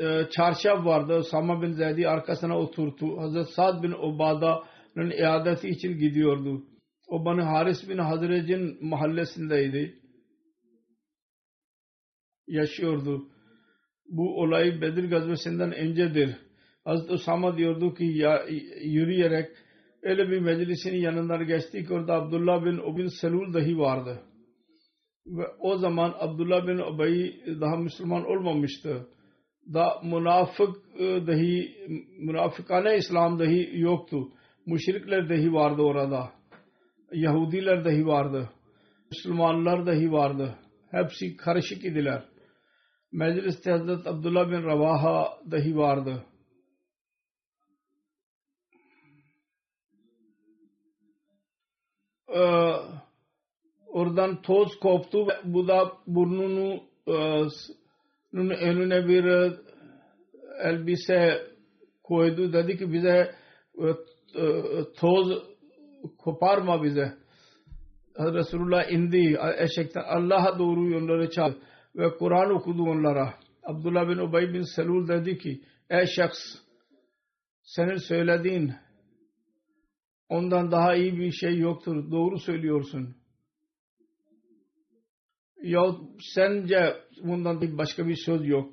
e, 0.00 0.28
çarşaf 0.36 0.86
vardı. 0.86 1.22
Sama 1.30 1.62
bin 1.62 1.72
Zeydi 1.72 2.08
arkasına 2.08 2.58
oturdu. 2.58 3.20
Hazreti 3.20 3.52
Sa'd 3.52 3.82
bin 3.82 3.92
Ubada'nın 3.92 5.10
iadeti 5.10 5.68
için 5.68 5.98
gidiyordu. 5.98 6.62
O 7.08 7.24
Bani 7.24 7.42
Haris 7.42 7.88
bin 7.88 7.98
Hazrec'in 7.98 8.88
mahallesindeydi. 8.88 9.98
Yaşıyordu. 12.46 13.28
Bu 14.08 14.40
olay 14.40 14.80
Bedir 14.80 15.10
gazvesinden 15.10 15.72
öncedir. 15.72 16.36
Hazreti 16.84 17.12
Usama 17.12 17.56
diyordu 17.56 17.94
ki 17.94 18.04
ya, 18.04 18.44
yürüyerek 18.84 19.50
öyle 20.02 20.30
bir 20.30 20.38
meclisin 20.40 20.96
yanından 20.96 21.46
geçtik. 21.46 21.90
Orada 21.90 22.14
Abdullah 22.14 22.64
bin 22.64 22.78
Ubin 22.78 23.06
Selul 23.06 23.54
dahi 23.54 23.78
vardı. 23.78 24.22
Ve 25.26 25.46
o 25.58 25.76
zaman 25.76 26.14
Abdullah 26.18 26.66
bin 26.66 26.78
Ubey 26.78 27.42
daha 27.60 27.76
Müslüman 27.76 28.24
olmamıştı. 28.24 29.06
Da 29.74 30.00
münafık 30.04 30.76
e, 30.98 31.26
dahi 31.26 31.74
münafıkane 32.18 32.96
İslam 32.96 33.38
dahi 33.38 33.70
yoktu. 33.80 34.28
Müşrikler 34.66 35.28
dahi 35.28 35.52
vardı 35.52 35.82
orada. 35.82 36.32
Yahudiler 37.12 37.84
dahi 37.84 38.06
vardı. 38.06 38.50
Müslümanlar 39.10 39.86
dahi 39.86 40.12
vardı. 40.12 40.54
Hepsi 40.90 41.36
karışık 41.36 41.84
idiler. 41.84 42.24
Mecliste 43.12 43.70
Hazreti 43.70 44.08
Abdullah 44.08 44.50
bin 44.50 44.62
Ravaha 44.62 45.28
dahi 45.50 45.76
vardı. 45.76 46.24
Ee, 52.34 52.40
oradan 53.86 54.42
toz 54.42 54.78
koptu 54.80 55.26
ve 55.26 55.32
bu 55.44 55.68
da 55.68 55.92
burnunu 56.06 56.80
e, 57.06 57.12
önüne 58.34 59.08
bir 59.08 59.24
e, 59.24 59.52
elbise 60.62 61.42
koydu. 62.02 62.52
Dedi 62.52 62.78
ki 62.78 62.92
bize 62.92 63.34
e, 63.78 63.88
toz 65.00 65.42
koparma 66.18 66.82
bize. 66.82 67.12
Resulullah 68.18 68.92
indi 68.92 69.38
eşekten 69.58 70.02
Allah'a 70.06 70.58
doğru 70.58 70.98
onları 70.98 71.30
çağırdı 71.30 71.58
ve 71.96 72.16
Kur'an 72.16 72.50
okudu 72.50 72.82
onlara. 72.82 73.34
Abdullah 73.62 74.08
bin 74.08 74.18
Ubay 74.18 74.54
bin 74.54 74.76
Selul 74.76 75.08
dedi 75.08 75.38
ki 75.38 75.60
ey 75.90 76.06
şahs 76.16 76.38
senin 77.62 77.96
söylediğin 77.96 78.72
ondan 80.28 80.70
daha 80.70 80.94
iyi 80.94 81.18
bir 81.18 81.32
şey 81.32 81.58
yoktur. 81.58 82.10
Doğru 82.10 82.38
söylüyorsun. 82.38 83.16
Ya 85.62 85.82
sence 86.34 86.96
bundan 87.22 87.78
başka 87.78 88.08
bir 88.08 88.16
söz 88.16 88.46
yok. 88.46 88.72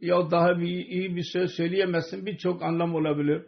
Ya 0.00 0.30
daha 0.30 0.60
bir 0.60 0.86
iyi 0.86 1.16
bir 1.16 1.24
söz 1.32 1.50
söyleyemezsin. 1.50 2.26
Birçok 2.26 2.62
anlam 2.62 2.94
olabilir. 2.94 3.42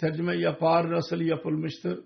Tercüme 0.00 0.36
yapar 0.36 0.90
nasıl 0.90 1.20
yapılmıştır. 1.20 2.04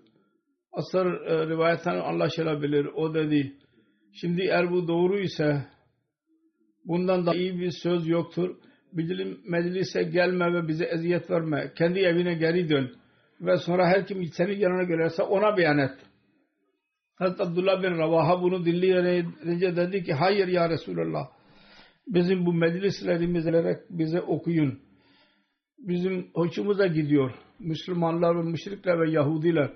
Asır 0.73 1.07
e, 1.07 1.47
rivayetten 1.49 1.99
anlaşılabilir. 1.99 2.85
O 2.85 3.15
dedi. 3.15 3.53
Şimdi 4.13 4.43
eğer 4.43 4.71
bu 4.71 4.89
doğru 4.89 5.19
ise 5.19 5.67
bundan 6.85 7.27
da 7.27 7.35
iyi 7.35 7.61
bir 7.61 7.71
söz 7.83 8.09
yoktur. 8.09 8.57
Bizim 8.93 9.41
meclise 9.45 10.03
gelme 10.03 10.55
ve 10.55 10.69
bize 10.69 10.85
eziyet 10.85 11.31
verme. 11.31 11.73
Kendi 11.79 12.01
evine 12.01 12.35
geri 12.35 12.69
dön. 12.69 12.97
Ve 13.41 13.57
sonra 13.57 13.87
her 13.87 14.07
kim 14.07 14.25
senin 14.25 14.59
yanına 14.59 14.83
gelirse 14.83 15.23
ona 15.23 15.57
beyan 15.57 15.79
et. 15.79 15.95
Hazreti 17.15 17.43
Abdullah 17.43 17.83
bin 17.83 17.99
Ravaha 17.99 18.43
bunu 18.43 18.65
dinleyince 18.65 19.77
dedi 19.77 20.05
ki 20.05 20.13
hayır 20.13 20.49
ya 20.49 20.71
Resulallah 20.71 21.29
bizim 22.09 22.47
bu 22.47 22.53
meclislerimizi 22.53 23.79
bize 23.91 24.21
okuyun. 24.21 24.79
Bizim 25.79 26.31
hoşumuza 26.35 26.87
gidiyor. 26.87 27.31
Müslümanlar 27.59 28.37
ve 28.37 28.43
müşrikler 28.43 29.01
ve 29.01 29.11
Yahudiler 29.11 29.71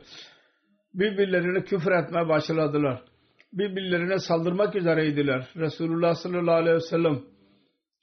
birbirlerine 0.94 1.64
küfür 1.64 1.92
etmeye 1.92 2.28
başladılar 2.28 3.02
birbirlerine 3.52 4.18
saldırmak 4.18 4.76
üzereydiler. 4.76 5.48
Resulullah 5.56 6.14
sallallahu 6.14 6.54
aleyhi 6.54 6.76
ve 6.76 6.80
sellem 6.80 7.22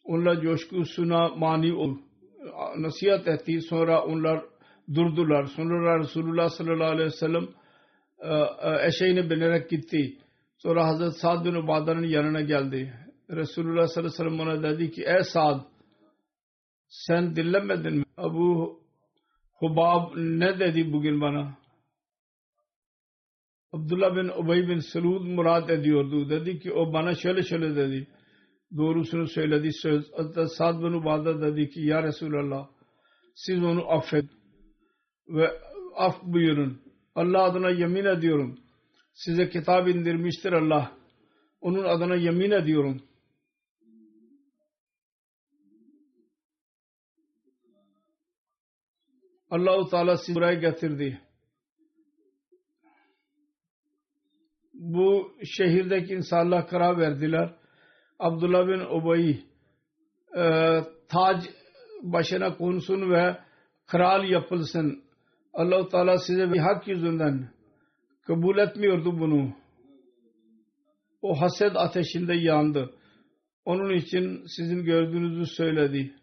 onlar 0.04 0.42
coşkusuna 0.42 1.28
mani 1.28 1.74
ol, 1.74 1.98
nasihat 2.78 3.28
etti. 3.28 3.62
Sonra 3.62 4.04
onlar 4.04 4.44
durdular. 4.96 5.46
Sonra 5.46 6.00
Resulullah 6.00 6.50
sallallahu 6.50 6.92
aleyhi 6.92 7.08
ve 7.08 7.12
sellem 7.12 7.48
e, 8.20 8.34
e, 8.62 8.88
eşeğine 8.88 9.30
binerek 9.30 9.70
gitti. 9.70 10.18
Sonra 10.58 10.88
Hazreti 10.88 11.20
Sa'd 11.20 11.46
bin 11.46 11.56
Ubada'nın 11.56 12.08
yanına 12.08 12.42
geldi. 12.42 12.94
Resulullah 13.30 13.88
sallallahu 13.88 14.14
aleyhi 14.14 14.34
ve 14.34 14.40
sellem 14.40 14.40
ona 14.40 14.64
dedi 14.64 14.92
ki 14.92 15.04
ey 15.04 15.24
Sa'd 15.24 15.62
sen 16.88 17.36
dinlemedin 17.36 17.94
mi? 17.94 18.04
Abu 18.18 18.80
Hubab 19.54 20.12
ne 20.16 20.60
dedi 20.60 20.94
bugün 20.94 21.22
bana? 21.22 21.58
Abdullah 23.74 24.16
bin 24.16 24.44
Ubey 24.44 24.68
bin 24.68 24.80
Selud 24.80 25.26
murad 25.26 25.70
ediyordu. 25.70 26.30
Dedi 26.30 26.60
ki 26.60 26.74
o 26.74 26.94
bana 26.94 27.16
şöyle 27.16 27.44
şöyle 27.44 27.76
dedi. 27.76 28.08
Doğrusunu 28.78 29.28
söyledi 29.28 29.70
söz. 29.74 30.12
Sad 30.58 30.80
bin 30.80 30.94
Ubada 30.94 31.42
dedi 31.42 31.70
ki 31.70 31.82
ya 31.82 32.04
Resulallah 32.04 32.68
siz 33.36 33.64
onu 33.64 33.92
affet 33.92 34.26
ve 35.30 35.62
af 35.96 36.24
buyurun. 36.24 36.82
Allah 37.16 37.44
adına 37.44 37.70
yemin 37.70 38.06
ediyorum. 38.06 38.60
Size 39.14 39.50
kitap 39.50 39.88
indirmiştir 39.88 40.52
Allah. 40.52 40.92
Onun 41.62 41.84
adına 41.84 42.16
yemin 42.16 42.52
ediyorum. 42.52 43.02
Allahu 49.50 49.90
Teala 49.90 50.18
sizi 50.18 50.36
buraya 50.36 50.54
getirdi. 50.54 51.22
bu 54.78 55.32
şehirdeki 55.44 56.14
insanlar 56.14 56.68
karar 56.68 56.98
verdiler. 56.98 57.54
Abdullah 58.20 58.68
bin 58.68 58.80
Ubay 58.80 59.30
e, 60.38 60.44
tac 61.10 61.48
başına 62.04 62.58
konsun 62.58 63.12
ve 63.12 63.38
kral 63.88 64.30
yapılsın. 64.30 65.04
Allah 65.58 65.88
Teala 65.88 66.18
size 66.18 66.54
bir 66.54 66.60
hak 66.60 66.88
yüzünden 66.88 67.50
kabul 68.28 68.58
etmiyordu 68.58 69.20
bunu. 69.20 69.54
O 71.22 71.42
haset 71.42 71.76
ateşinde 71.76 72.34
yandı. 72.34 72.94
Onun 73.66 73.94
için 73.94 74.44
sizin 74.58 74.84
gördüğünüzü 74.84 75.46
söyledi. 75.46 76.14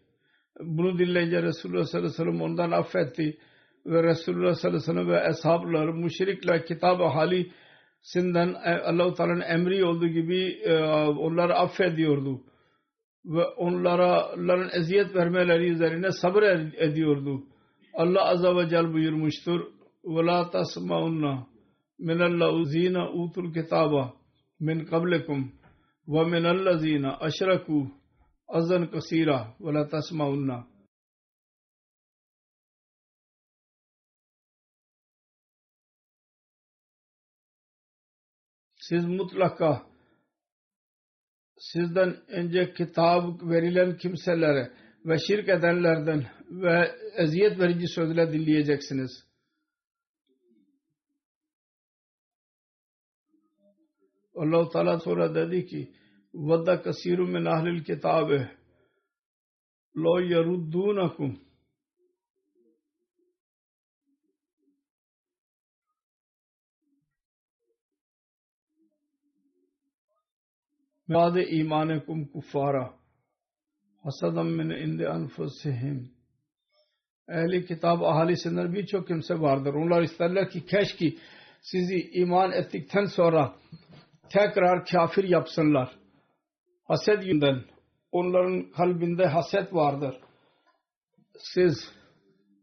Bunu 0.59 0.99
dinleyince 0.99 1.41
Resulullah 1.41 1.85
sallallahu 1.85 2.07
aleyhi 2.07 2.29
ve 2.29 2.31
sellem 2.31 2.41
ondan 2.41 2.71
affetti. 2.71 3.37
Ve 3.85 4.03
Resulullah 4.03 4.53
sallallahu 4.53 4.77
aleyhi 4.77 4.89
ve 4.89 4.93
sellem 4.93 5.09
ve 5.09 5.21
ashabları 5.21 5.93
müşrikler 5.93 6.65
kitab-ı 6.65 7.03
hali 7.03 7.51
sinden 8.01 8.47
e, 8.47 8.81
Allah-u 8.81 9.13
Teala'nın 9.13 9.41
emri 9.41 9.85
olduğu 9.85 10.07
gibi 10.07 10.59
e, 10.63 10.83
onları 10.97 11.55
affediyordu. 11.55 12.41
Ve 13.25 13.45
onlara 13.45 14.33
onların 14.33 14.69
eziyet 14.79 15.15
vermeleri 15.15 15.69
üzerine 15.69 16.11
sabır 16.11 16.43
ediyordu. 16.77 17.43
اللہ 17.97 18.19
عز 18.19 18.45
و 18.45 18.63
جل 18.63 18.87
بیر 18.93 19.11
مشتر، 19.11 19.59
ولا 20.05 20.43
تسمعنا 20.43 21.33
من 21.99 22.21
الذين 22.21 22.97
اوتوا 22.97 23.43
الكتاب 23.43 24.13
من 24.61 24.85
قبلكم 24.85 25.49
ومن 26.07 26.45
الذين 26.45 27.05
اشركوا 27.05 27.85
اذن 28.49 28.85
كثيرا 28.85 29.55
ولا 29.59 29.83
تسمعنا 29.83 30.61
سز 38.81 39.05
مطلقہ 39.09 39.73
سزدن 41.61 42.11
انجے 42.27 42.65
کتاب 42.65 43.43
ویریلن 43.43 43.95
کمسلر 43.97 44.57
ہے 44.57 44.84
ve 45.05 45.17
şirk 45.27 45.49
edenlerden 45.49 46.25
ve 46.49 46.91
eziyet 47.17 47.59
verici 47.59 47.87
sözler 47.87 48.33
dinleyeceksiniz. 48.33 49.11
Allah-u 54.35 54.69
Teala 54.69 54.99
sonra 54.99 55.35
dedi 55.35 55.65
ki 55.65 55.91
وَدَّ 56.33 56.67
كَسِيرٌ 56.85 57.19
مِنْ 57.35 57.43
اَحْلِ 57.53 57.67
الْكِتَابِ 57.75 58.29
لَوْ 60.03 60.15
يَرُدُّونَكُمْ 60.33 61.31
بعد 71.09 71.35
ایمانکم 71.37 72.23
کفارہ 72.33 73.04
hasadan 74.05 74.47
min 74.47 74.69
indi 74.69 75.07
anfusihim 75.07 75.97
ehli 77.29 77.65
kitap 77.65 78.03
ahalisinden 78.03 78.73
birçok 78.73 79.07
kimse 79.07 79.39
vardır. 79.39 79.73
Onlar 79.73 80.01
isterler 80.01 80.49
ki 80.49 80.65
keşke 80.65 81.13
sizi 81.61 82.09
iman 82.13 82.51
ettikten 82.51 83.05
sonra 83.05 83.55
tekrar 84.29 84.85
kafir 84.85 85.23
yapsınlar. 85.23 85.89
Haset 86.83 87.23
yüzünden 87.23 87.61
onların 88.11 88.71
kalbinde 88.71 89.25
haset 89.25 89.73
vardır. 89.73 90.15
Siz 91.37 91.91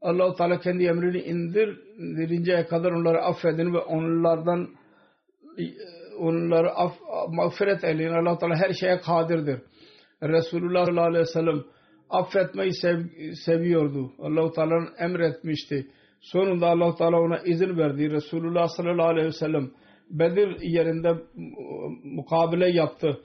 Allah-u 0.01 0.35
Teala 0.35 0.61
kendi 0.61 0.85
emrini 0.85 1.19
indirinceye 1.19 2.67
kadar 2.67 2.93
onları 2.93 3.23
affedin 3.23 3.75
ve 3.75 3.79
onlardan 3.79 4.69
onları 6.19 6.71
af, 6.71 6.93
mağfiret 7.29 7.85
eyleyin. 7.85 8.13
Allah-u 8.13 8.39
Teala 8.39 8.57
her 8.57 8.73
şeye 8.73 9.01
kadirdir. 9.01 9.61
Resulullah 10.23 10.87
sallallahu 10.87 11.07
aleyhi 11.07 11.23
ve 11.23 11.27
sellem 11.27 11.65
affetmeyi 12.11 12.75
sev, 12.75 12.99
seviyordu. 13.45 14.13
Allah-u 14.19 14.53
Teala'nın 14.53 14.89
emretmişti. 14.99 15.87
Sonunda 16.21 16.67
Allah-u 16.67 16.97
Teala 16.97 17.21
ona 17.21 17.39
izin 17.39 17.79
verdi. 17.79 18.11
Resulullah 18.11 18.69
sallallahu 18.69 19.07
aleyhi 19.07 19.27
ve 19.27 19.33
sellem 19.33 19.71
Bedir 20.11 20.61
yerinde 20.61 21.13
mukabele 22.05 22.71
yaptı 22.71 23.21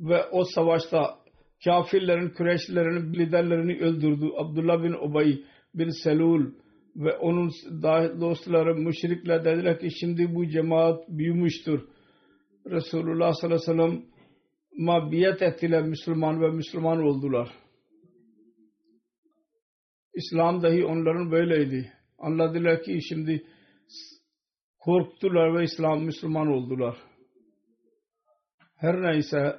ve 0.00 0.24
o 0.24 0.44
savaşta 0.44 1.18
kafirlerin, 1.64 2.28
Kureyşlilerin 2.28 3.14
liderlerini 3.14 3.78
öldürdü. 3.80 4.26
Abdullah 4.36 4.82
bin 4.82 4.92
Ubay 4.92 5.38
bin 5.74 5.88
Selul 6.02 6.50
ve 6.96 7.16
onun 7.16 7.50
dostları 8.20 8.74
müşrikler 8.74 9.44
dediler 9.44 9.80
ki 9.80 9.88
şimdi 10.00 10.34
bu 10.34 10.46
cemaat 10.46 11.08
büyümüştür. 11.08 11.84
Resulullah 12.66 13.32
sallallahu 13.32 13.72
aleyhi 13.72 13.80
ve 13.80 13.88
sellem 13.88 14.13
ma 14.76 15.12
biat 15.12 15.42
ettiler 15.42 15.82
Müslüman 15.82 16.40
ve 16.42 16.50
Müslüman 16.50 17.02
oldular. 17.02 17.48
İslam 20.14 20.62
dahi 20.62 20.84
onların 20.84 21.30
böyleydi. 21.30 21.92
Anladılar 22.18 22.82
ki 22.82 22.98
şimdi 23.08 23.46
korktular 24.78 25.58
ve 25.58 25.64
İslam 25.64 26.04
Müslüman 26.04 26.46
oldular. 26.46 26.96
Her 28.76 29.02
neyse 29.02 29.56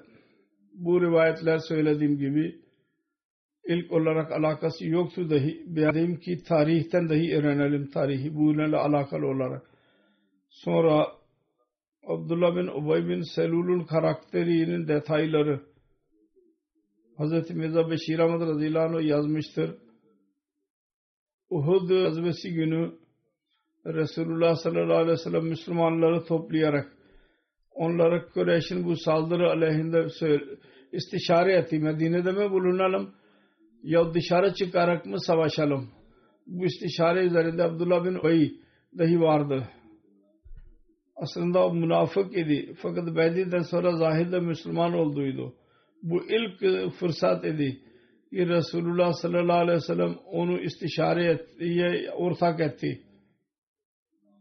bu 0.74 1.02
rivayetler 1.02 1.58
söylediğim 1.58 2.18
gibi 2.18 2.62
ilk 3.68 3.92
olarak 3.92 4.32
alakası 4.32 4.86
yoktu 4.86 5.30
dahi 5.30 5.64
beğendim 5.68 6.20
ki 6.20 6.44
tarihten 6.44 7.10
dahi 7.10 7.36
öğrenelim 7.36 7.90
tarihi 7.92 8.36
bununla 8.36 8.82
alakalı 8.82 9.28
olarak. 9.28 9.70
Sonra 10.50 11.08
Abdullah 12.08 12.56
bin 12.56 12.68
Ubay 12.68 13.08
bin 13.08 13.22
Selul'un 13.36 13.84
karakterinin 13.84 14.88
detayları 14.88 15.62
Hz. 17.18 17.50
Mirza 17.50 17.90
Beşir 17.90 18.20
Ahmet 18.20 18.42
radıyallahu 18.42 19.02
yazmıştır. 19.02 19.76
Uhud 21.50 21.90
gazvesi 21.90 22.54
günü 22.54 22.92
Resulullah 23.86 24.56
sallallahu 24.56 24.98
aleyhi 24.98 25.12
ve 25.12 25.18
sellem 25.18 25.46
Müslümanları 25.46 26.26
toplayarak 26.26 26.92
onlara 27.72 28.26
Kureyş'in 28.30 28.86
bu 28.86 28.96
saldırı 28.96 29.50
aleyhinde 29.50 30.08
istişare 30.92 31.54
etti. 31.54 31.80
Medine'de 31.80 32.32
mi 32.32 32.52
bulunalım 32.52 33.16
ya 33.84 34.14
dışarı 34.14 34.54
çıkarak 34.54 35.06
mı 35.06 35.22
savaşalım? 35.22 35.90
Bu 36.48 36.66
istişare 36.66 37.26
üzerinde 37.26 37.64
Abdullah 37.64 38.06
bin 38.06 38.16
Ubay 38.16 38.52
dahi 38.98 39.20
vardı. 39.20 39.68
Aslında 41.16 41.68
o 41.68 41.74
münafık 41.74 42.38
idi. 42.38 42.74
Fakat 42.82 43.16
Bedir'den 43.16 43.62
sonra 43.62 43.98
zahirde 43.98 44.40
Müslüman 44.40 44.94
olduydu. 44.94 45.54
Bu 46.04 46.24
ilk 46.30 46.92
fırsat 46.94 47.46
idi 47.46 47.82
ki 48.36 48.48
Resulullah 48.48 49.14
sallallahu 49.14 49.58
aleyhi 49.58 49.78
ve 49.78 49.82
sellem 49.82 50.16
onu 50.32 50.60
istişare 50.60 51.26
ettiye 51.26 52.12
ortak 52.12 52.60
etti. 52.60 53.02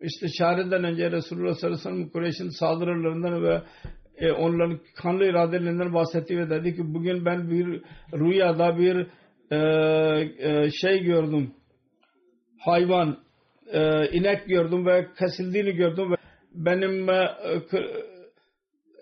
İstişareden 0.00 0.84
önce 0.84 1.10
Resulullah 1.10 1.54
sallallahu 1.54 1.78
aleyhi 1.78 1.88
ve 1.88 1.96
sellem 1.96 2.08
Kureyş'in 2.08 2.48
saldırılarından 2.48 3.42
ve 3.42 3.62
e, 4.16 4.32
onların 4.32 4.80
kanlı 4.94 5.24
iradelerinden 5.24 5.94
bahsetti 5.94 6.38
ve 6.38 6.50
dedi 6.50 6.76
ki 6.76 6.82
bugün 6.94 7.24
ben 7.24 7.50
bir 7.50 7.82
rüyada 8.12 8.78
bir 8.78 9.06
e, 9.50 9.58
e, 10.38 10.70
şey 10.70 11.02
gördüm. 11.04 11.50
Hayvan, 12.58 13.18
e, 13.72 14.08
inek 14.08 14.46
gördüm 14.46 14.86
ve 14.86 15.06
kesildiğini 15.18 15.72
gördüm 15.72 16.12
ve 16.12 16.16
benim 16.54 17.10
e, 17.10 17.36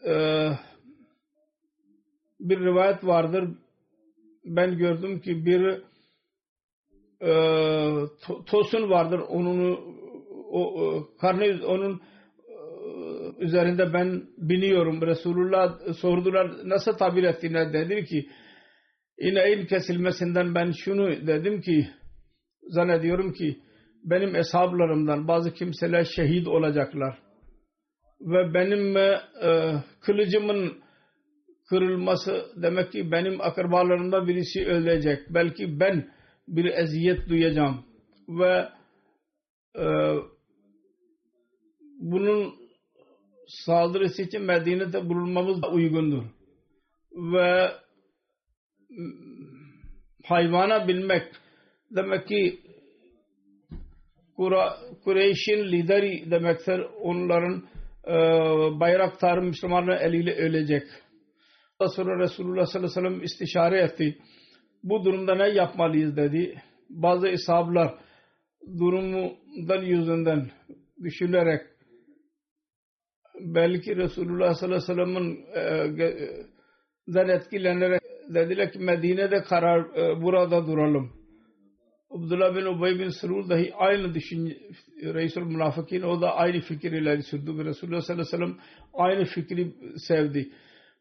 e, 0.06 0.14
bir 2.40 2.60
rivayet 2.60 3.04
vardır. 3.04 3.48
Ben 4.44 4.78
gördüm 4.78 5.20
ki 5.20 5.46
bir 5.46 5.82
e, 7.20 7.32
to, 8.26 8.44
tosun 8.44 8.90
vardır. 8.90 9.18
Onun 9.18 9.78
o, 10.50 11.08
karnı 11.20 11.66
onun 11.66 12.00
üzerinde 13.38 13.92
ben 13.92 14.22
biniyorum. 14.38 15.02
Resulullah 15.02 15.94
sordular 15.94 16.50
nasıl 16.64 16.92
tabir 16.92 17.24
ettiğine 17.24 17.72
dedi 17.72 18.04
ki 18.04 18.28
ineğin 19.18 19.66
kesilmesinden 19.66 20.54
ben 20.54 20.70
şunu 20.84 21.26
dedim 21.26 21.60
ki 21.60 21.86
zannediyorum 22.62 23.32
ki 23.32 23.58
benim 24.04 24.36
eshablarımdan 24.36 25.28
bazı 25.28 25.54
kimseler 25.54 26.04
şehit 26.16 26.48
olacaklar 26.48 27.18
ve 28.22 28.54
benim 28.54 28.96
e, 28.96 29.82
kılıcımın 30.00 30.82
kırılması 31.68 32.46
demek 32.56 32.92
ki 32.92 33.12
benim 33.12 33.40
akrabalarımda 33.40 34.26
birisi 34.28 34.66
ölecek. 34.66 35.18
Belki 35.30 35.80
ben 35.80 36.10
bir 36.48 36.64
eziyet 36.64 37.28
duyacağım 37.28 37.84
ve 38.28 38.68
e, 39.76 39.84
bunun 42.00 42.54
saldırısı 43.46 44.22
için 44.22 44.42
Medine'de 44.42 45.08
bulunmamız 45.08 45.62
da 45.62 45.70
uygundur. 45.70 46.22
Ve 47.12 47.72
hayvana 50.24 50.88
bilmek 50.88 51.22
demek 51.90 52.28
ki 52.28 52.60
Kureyş'in 55.04 55.72
lideri 55.72 56.30
demektir. 56.30 56.80
Onların 57.00 57.64
e, 58.06 58.12
bayraktarı 58.80 59.42
Müslümanların 59.42 60.08
eliyle 60.08 60.34
ölecek. 60.34 60.82
Daha 61.80 61.88
sonra 61.88 62.18
Resulullah 62.18 62.66
sallallahu 62.66 62.90
aleyhi 62.90 63.06
ve 63.06 63.10
sellem 63.10 63.22
istişare 63.22 63.80
etti. 63.80 64.18
Bu 64.82 65.04
durumda 65.04 65.34
ne 65.34 65.48
yapmalıyız 65.48 66.16
dedi. 66.16 66.62
Bazı 66.90 67.28
ishablar 67.28 67.94
durumundan 68.78 69.82
yüzünden 69.82 70.50
düşünerek 71.02 71.62
belki 73.40 73.96
Resulullah 73.96 74.54
sallallahu 74.54 74.92
aleyhi 74.92 75.00
ve 75.00 75.04
sellem'in 75.04 75.46
den 77.08 77.28
etkilenerek 77.28 78.00
dediler 78.34 78.72
ki 78.72 78.78
Medine'de 78.78 79.42
karar 79.42 79.96
e, 79.96 80.22
burada 80.22 80.66
duralım. 80.66 81.21
Abdullah 82.12 82.56
bin 82.56 82.64
Ubay 82.64 82.98
bin 82.98 83.08
Sırul 83.08 83.48
dahi 83.48 83.74
aynı 83.74 84.14
düşün 84.14 84.58
Reisul 85.02 85.42
Münafıkin 85.42 86.02
o 86.02 86.20
da 86.20 86.36
aynı 86.36 86.60
fikir 86.60 86.92
ileri 86.92 87.22
sürdü 87.22 87.58
ve 87.58 87.64
Resulullah 87.64 88.00
sallallahu 88.00 88.26
aleyhi 88.34 88.42
ve 88.42 88.46
sellem 88.46 88.58
aynı 88.94 89.24
fikri 89.24 89.74
sevdi. 89.96 90.52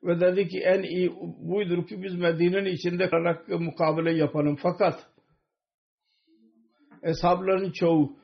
Ve 0.03 0.19
dedi 0.19 0.47
ki 0.47 0.59
en 0.59 0.83
iyi 0.83 1.11
buydur 1.39 1.87
ki 1.87 2.03
biz 2.03 2.15
Medine'nin 2.15 2.65
içinde 2.65 3.09
kalarak 3.09 3.49
mukabele 3.49 4.17
yapalım. 4.17 4.55
Fakat 4.61 5.07
eshabların 7.03 7.71
çoğu 7.71 8.17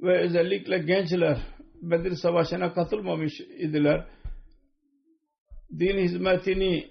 ve 0.00 0.18
özellikle 0.18 0.78
gençler 0.78 1.38
Bedir 1.82 2.16
Savaşı'na 2.16 2.72
katılmamış 2.72 3.40
idiler. 3.40 4.06
Din 5.78 5.98
hizmetini 5.98 6.88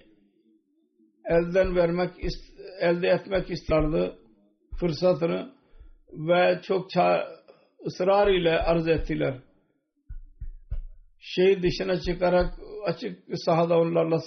elden 1.24 1.76
vermek, 1.76 2.10
elde 2.80 3.08
etmek 3.08 3.50
isterdi 3.50 4.12
fırsatını 4.82 5.52
ve 6.12 6.60
çok 6.62 6.86
ısrar 7.86 8.28
ile 8.28 8.58
arz 8.58 8.88
ettiler. 8.88 9.34
Şehir 11.18 11.62
dışına 11.62 12.00
çıkarak 12.00 12.54
açık 12.86 13.18
sahada 13.34 13.78
onlarla 13.78 14.20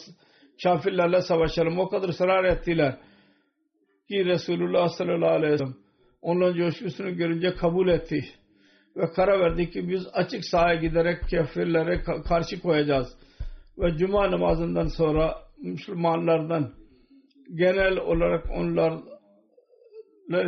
kafirlerle 0.64 1.22
savaşalım. 1.22 1.80
O 1.80 1.89
kadar 1.89 2.10
ısrar 2.10 2.43
ettiler 2.43 2.97
ki 4.08 4.26
Resulullah 4.26 4.89
sallallahu 4.89 5.32
aleyhi 5.32 5.53
ve 5.53 5.58
sellem 5.58 5.76
onların 6.22 6.58
coşkusunu 6.58 7.16
görünce 7.16 7.56
kabul 7.56 7.88
etti. 7.88 8.26
Ve 8.95 9.12
karar 9.16 9.39
verdi 9.39 9.70
ki 9.70 9.89
biz 9.89 10.08
açık 10.14 10.45
sahaya 10.45 10.76
giderek 10.76 11.22
kafirlere 11.32 12.03
karşı 12.28 12.62
koyacağız. 12.62 13.08
Ve 13.78 13.97
cuma 13.97 14.32
namazından 14.32 14.88
sonra 14.88 15.36
Müslümanlardan 15.58 16.74
genel 17.56 17.97
olarak 17.97 18.45
onlar 18.58 18.93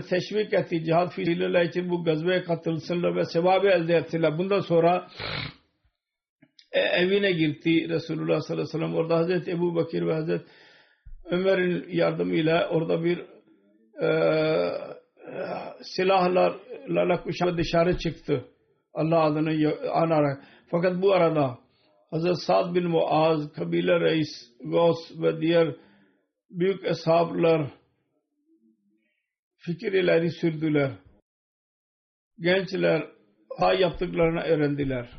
teşvik 0.10 0.54
etti. 0.54 0.84
Cihad 0.84 1.12
fiilillah 1.12 1.64
için 1.64 1.90
bu 1.90 2.04
gazveye 2.04 2.44
katılsınlar 2.44 3.16
ve 3.16 3.26
sevabı 3.26 3.68
elde 3.68 3.96
ettiler. 3.96 4.38
Bundan 4.38 4.60
sonra 4.60 5.08
e, 6.72 6.80
evine 6.80 7.32
girdi 7.32 7.90
Resulullah 7.90 8.42
sallallahu 8.42 8.54
aleyhi 8.54 8.68
ve 8.68 8.72
sellem. 8.72 8.96
Orada 8.96 9.18
Hazreti 9.18 9.52
Ebu 9.52 9.76
Bakir 9.76 10.08
ve 10.08 10.14
Hazreti 10.14 10.46
Ömer'in 11.32 11.86
yardımıyla 11.90 12.70
orada 12.70 13.04
bir 13.04 13.20
e, 14.02 14.10
silahlarla 15.82 17.24
kuşağı 17.24 17.58
dışarı 17.58 17.98
çıktı. 17.98 18.46
Allah 18.94 19.24
adını 19.24 19.74
anarak. 19.92 20.44
Fakat 20.72 21.02
bu 21.02 21.14
arada 21.14 21.58
Hazret 22.10 22.38
Sa'd 22.48 22.76
bin 22.76 22.88
Muaz, 22.88 23.54
kabile 23.54 24.00
reis, 24.00 24.28
Gos 24.64 24.98
ve 25.22 25.42
diğer 25.42 25.76
büyük 26.50 26.86
eshablar 26.86 27.72
fikir 29.68 29.94
ileri 29.94 30.32
sürdüler. 30.32 30.92
Gençler 32.40 33.08
ha 33.58 33.74
yaptıklarını 33.74 34.42
öğrendiler. 34.42 35.10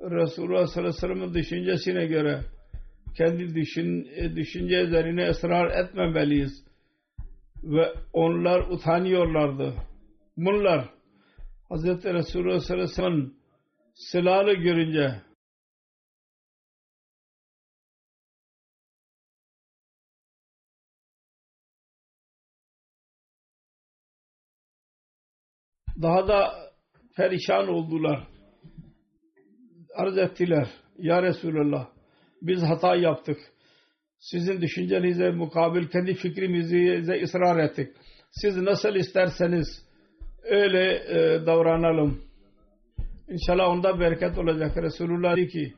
Resulullah 0.00 0.66
sallallahu 0.66 0.78
aleyhi 0.78 0.96
ve 0.96 1.00
sellem'in 1.00 1.34
düşüncesine 1.34 2.06
göre 2.06 2.40
kendi 3.18 3.54
düşün, 3.54 4.04
düşünce 4.36 4.76
üzerine 4.76 5.28
ısrar 5.28 5.84
etmemeliyiz. 5.84 6.64
Ve 7.62 7.94
onlar 8.12 8.60
utanıyorlardı. 8.60 9.74
Bunlar 10.36 10.88
Hz. 11.70 11.84
Resulullah 11.84 12.60
sallallahu 12.60 12.84
aleyhi 12.84 12.90
ve 12.90 12.94
sellem'in 12.94 13.34
silahı 13.94 14.52
görünce 14.52 15.29
daha 26.02 26.28
da 26.28 26.52
perişan 27.16 27.68
oldular. 27.68 28.28
Arz 29.94 30.18
ettiler. 30.18 30.68
Ya 30.98 31.22
Resulallah 31.22 31.88
biz 32.42 32.62
hata 32.62 32.96
yaptık. 32.96 33.38
Sizin 34.18 34.60
düşüncenize 34.60 35.30
mukabil 35.30 35.88
kendi 35.88 36.14
fikrimize 36.14 37.22
ısrar 37.22 37.58
ettik. 37.58 37.88
Siz 38.30 38.56
nasıl 38.56 38.94
isterseniz 38.94 39.86
öyle 40.42 40.94
e, 40.94 41.46
davranalım. 41.46 42.24
İnşallah 43.28 43.68
onda 43.68 44.00
bereket 44.00 44.38
olacak. 44.38 44.76
Resulullah 44.76 45.36
dedi 45.36 45.48
ki 45.48 45.74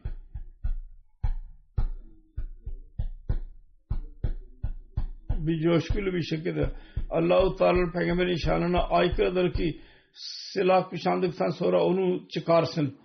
bir 5.47 5.61
coşkulu 5.61 6.13
bir 6.13 6.23
şekilde 6.23 6.71
Allah-u 7.11 7.57
Teala'nın 7.57 7.93
peygamberin 7.93 8.37
şanına 8.37 8.83
aykırıdır 8.83 9.53
ki 9.53 9.81
silah 10.13 10.91
kuşandıktan 10.91 11.51
sonra 11.51 11.85
onu 11.85 12.29
çıkarsın. 12.29 12.99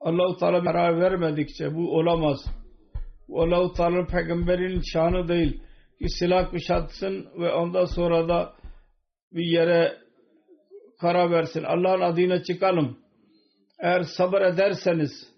Allah-u 0.00 0.36
Teala 0.36 0.64
karar 0.64 1.00
vermedikçe 1.00 1.74
bu 1.74 1.96
olamaz. 1.96 2.38
Allah-u 3.34 3.72
Teala 3.72 4.06
peygamberin 4.06 4.80
şanı 4.92 5.28
değil 5.28 5.60
ki 5.98 6.08
silah 6.08 6.50
kuşatsın 6.50 7.28
ve 7.40 7.52
ondan 7.52 7.84
sonra 7.84 8.28
da 8.28 8.52
bir 9.32 9.44
yere 9.44 9.98
karar 11.00 11.30
versin. 11.30 11.62
Allah'ın 11.62 12.00
adına 12.00 12.42
çıkalım. 12.42 12.98
Eğer 13.78 14.02
sabır 14.02 14.40
ederseniz 14.40 15.36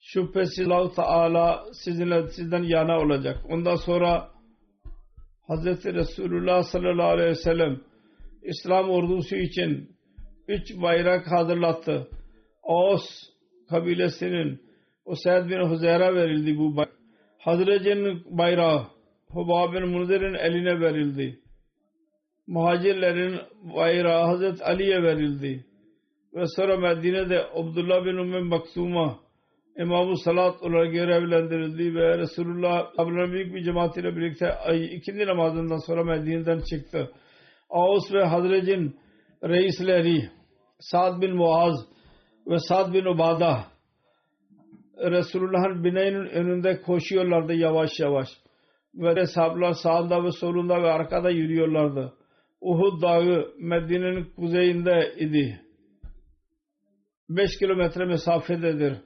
şüphesiz 0.00 0.66
Allah-u 0.66 0.94
Teala 0.94 1.64
sizinle 1.72 2.28
sizden 2.28 2.62
yana 2.62 2.98
olacak. 3.00 3.38
Ondan 3.48 3.76
sonra 3.76 4.30
Hz. 5.48 5.84
Resulullah 5.84 6.62
sallallahu 6.62 7.08
aleyhi 7.08 7.30
ve 7.30 7.34
sellem 7.34 7.80
İslam 8.48 8.90
ordusu 8.90 9.36
için 9.36 9.90
üç 10.48 10.76
bayrak 10.82 11.32
hazırlattı. 11.32 12.08
Aus 12.62 13.04
kabilesinin 13.70 14.60
o 15.04 15.14
Said 15.14 15.50
bin 15.50 15.60
Huzeyra 15.70 16.14
verildi 16.14 16.58
bu 16.58 16.76
bayrak. 16.76 16.94
Hazretinin 17.38 18.38
bayrağı 18.38 18.86
Hubab 19.28 19.72
bin 19.72 19.88
Munzir'in 19.88 20.34
eline 20.34 20.80
verildi. 20.80 21.38
Muhacirlerin 22.46 23.40
bayrağı 23.76 24.26
Hazret 24.26 24.62
Ali'ye 24.62 25.02
verildi. 25.02 25.64
Ve 26.34 26.44
sonra 26.56 26.76
Medine'de 26.76 27.46
Abdullah 27.54 28.04
bin 28.04 28.16
Ümmü 28.16 28.40
Maksum'a 28.40 29.18
İmam-ı 29.78 30.16
Salat 30.16 30.62
olarak 30.62 30.92
görevlendirildi 30.92 31.94
ve 31.94 32.18
Resulullah 32.18 32.90
ablanın 32.98 33.32
büyük 33.32 33.54
bir 33.54 33.64
cemaatiyle 33.64 34.16
birlikte 34.16 34.54
ikindi 34.92 35.26
namazından 35.26 35.86
sonra 35.86 36.04
Medine'den 36.04 36.60
çıktı. 36.60 37.10
Aus 37.70 38.12
ve 38.12 38.24
Hazret'in 38.24 38.96
reisleri 39.44 40.30
Sa'd 40.78 41.22
bin 41.22 41.36
Muaz 41.36 41.86
ve 42.46 42.58
Sa'd 42.58 42.94
bin 42.94 43.04
Ubada 43.04 43.64
Resulullah'ın 44.98 45.84
bineğinin 45.84 46.26
önünde 46.26 46.80
koşuyorlardı 46.80 47.54
yavaş 47.54 47.90
yavaş. 48.00 48.28
Ve 48.94 49.26
sahabeler 49.26 49.72
sağında 49.72 50.24
ve 50.24 50.30
solunda 50.32 50.82
ve 50.82 50.90
arkada 50.90 51.30
yürüyorlardı. 51.30 52.12
Uhud 52.60 53.02
dağı 53.02 53.54
Medine'nin 53.58 54.24
kuzeyinde 54.24 55.14
idi. 55.18 55.60
5 57.28 57.58
kilometre 57.58 58.04
mesafededir. 58.04 58.96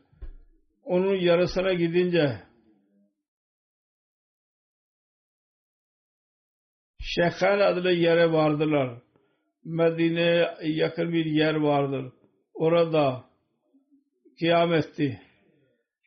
Onun 0.84 1.14
yarısına 1.14 1.72
gidince 1.72 2.40
Şekhan 7.14 7.60
adlı 7.60 7.92
yere 7.92 8.32
vardılar. 8.32 8.98
Medine'ye 9.64 10.54
yakın 10.62 11.12
bir 11.12 11.24
yer 11.24 11.54
vardır. 11.54 12.12
Orada 12.54 13.24
kıyam 14.38 14.74
etti. 14.74 15.20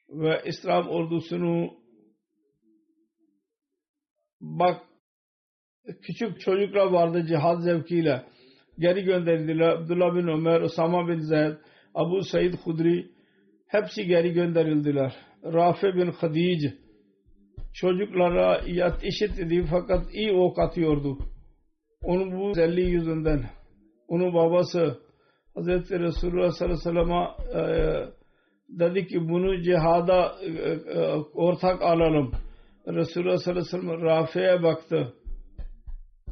Ve 0.10 0.41
İslam 0.45 0.88
ordusunu 0.88 1.74
bak 4.41 4.82
küçük 6.01 6.41
çocuklar 6.41 6.86
vardı 6.86 7.26
cihad 7.28 7.60
zevkiyle 7.62 8.24
geri 8.80 9.03
gönderildiler. 9.03 9.70
Abdullah 9.70 10.16
bin 10.16 10.28
Ömer, 10.28 10.62
Osama 10.62 11.08
bin 11.08 11.20
Zeyd, 11.20 11.53
Abu 11.95 12.22
Said 12.22 12.53
Hudri 12.53 13.12
hepsi 13.68 14.06
geri 14.06 14.34
gönderildiler. 14.34 15.16
Rafi 15.43 15.88
bin 15.88 16.12
Khadij 16.12 16.85
çocuklara 17.76 18.57
işit 19.03 19.39
idi 19.39 19.65
fakat 19.69 20.13
iyi 20.13 20.32
ok 20.32 20.59
atıyordu. 20.59 21.17
Onun 22.03 22.39
bu 22.39 22.53
zelli 22.53 22.82
yüzünden 22.82 23.43
onun 24.07 24.34
babası 24.34 24.99
Hz. 25.55 25.67
Resulullah 25.91 26.51
sallallahu 26.51 26.89
aleyhi 26.89 27.34
ve 27.49 27.55
sellem'e 27.55 28.15
dedi 28.69 29.07
ki 29.07 29.30
bunu 29.30 29.61
cihada 29.61 30.36
e, 30.41 30.47
e, 30.47 30.99
ortak 31.34 31.82
alalım. 31.82 32.32
Resulullah 32.88 33.38
sallallahu 33.38 33.61
aleyhi 33.61 33.88
ve 33.88 33.88
sellem 33.88 34.01
Rafi'ye 34.01 34.63
baktı. 34.63 35.13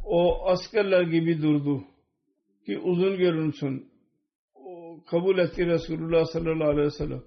O 0.06 0.48
askerler 0.50 1.02
gibi 1.02 1.42
durdu. 1.42 1.84
Ki 2.66 2.80
uzun 2.80 3.18
görünsün. 3.18 3.88
O 4.56 5.04
kabul 5.12 5.38
etti 5.38 5.66
Resulullah 5.66 6.26
sallallahu 6.26 6.70
aleyhi 6.70 6.86
ve 6.86 6.92
sellem. 6.92 7.24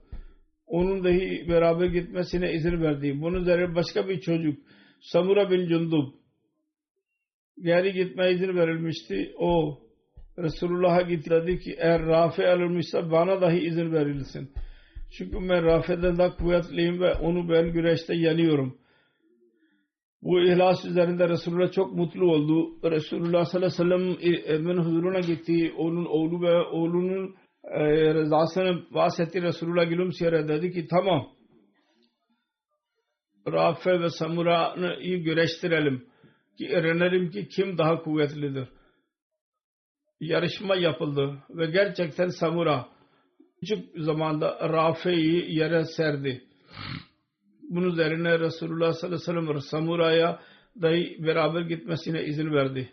Onun 0.67 1.05
dahi 1.05 1.49
beraber 1.49 1.87
gitmesine 1.87 2.53
izin 2.53 2.83
verdi. 2.83 3.21
Bunun 3.21 3.41
üzerine 3.41 3.75
başka 3.75 4.09
bir 4.09 4.21
çocuk 4.21 4.59
Samura 5.01 5.51
bin 5.51 5.69
Cundub 5.69 6.13
geri 7.63 7.93
gitmeye 7.93 8.33
izin 8.33 8.57
verilmişti. 8.57 9.35
O 9.39 9.79
Resulullah'a 10.39 11.03
gitti 11.03 11.31
dedi 11.31 11.59
ki 11.59 11.77
eğer 11.79 12.07
Rafi 12.07 12.47
alınmışsa 12.47 13.11
bana 13.11 13.41
dahi 13.41 13.59
izin 13.59 13.93
verilsin. 13.93 14.51
Çünkü 15.11 15.37
ben 15.37 15.65
Rafi'den 15.65 16.19
daha 16.19 16.37
kuvvetliyim 16.37 17.01
ve 17.01 17.13
onu 17.15 17.49
ben 17.49 17.73
güreşte 17.73 18.15
yanıyorum. 18.15 18.79
Bu 20.23 20.41
ihlas 20.41 20.85
üzerinde 20.85 21.29
Resulullah 21.29 21.73
çok 21.73 21.95
mutlu 21.95 22.33
oldu. 22.33 22.91
Resulullah 22.91 23.45
sallallahu 23.45 23.83
aleyhi 23.83 24.33
ve 24.33 24.59
sellem 24.59 24.79
huzuruna 24.79 25.21
gitti. 25.21 25.75
Onun 25.77 26.05
oğlu 26.05 26.43
ve 26.43 26.61
oğlunun 26.63 27.35
e, 27.67 28.15
rızasını 28.15 28.95
bahsetti. 28.95 29.43
Resulullah 29.43 29.89
gülümseyerek 29.89 30.49
dedi 30.49 30.73
ki 30.73 30.87
tamam. 30.91 31.29
Rafe 33.53 34.01
ve 34.01 34.11
Samura'nı 34.11 34.97
iyi 35.01 35.23
güreştirelim. 35.23 36.07
Ki 36.59 36.69
öğrenelim 36.69 37.31
ki 37.31 37.49
kim 37.49 37.79
daha 37.79 38.03
kuvvetlidir. 38.03 38.69
Yarışma 40.21 40.77
yapıldı 40.77 41.39
ve 41.51 41.67
gerçekten 41.67 42.29
Samura 42.29 42.89
küçük 43.61 43.85
zamanda 43.97 44.59
Rafe'yi 44.69 45.59
yere 45.59 45.85
serdi. 45.85 46.45
Bunun 47.71 47.91
üzerine 47.91 48.39
Resulullah 48.39 48.93
sallallahu 48.93 49.31
aleyhi 49.31 49.47
ve 49.47 49.51
sellem 49.51 49.61
Samura'ya 49.61 50.41
dahi 50.83 51.17
beraber 51.25 51.61
gitmesine 51.61 52.25
izin 52.25 52.53
verdi. 52.53 52.93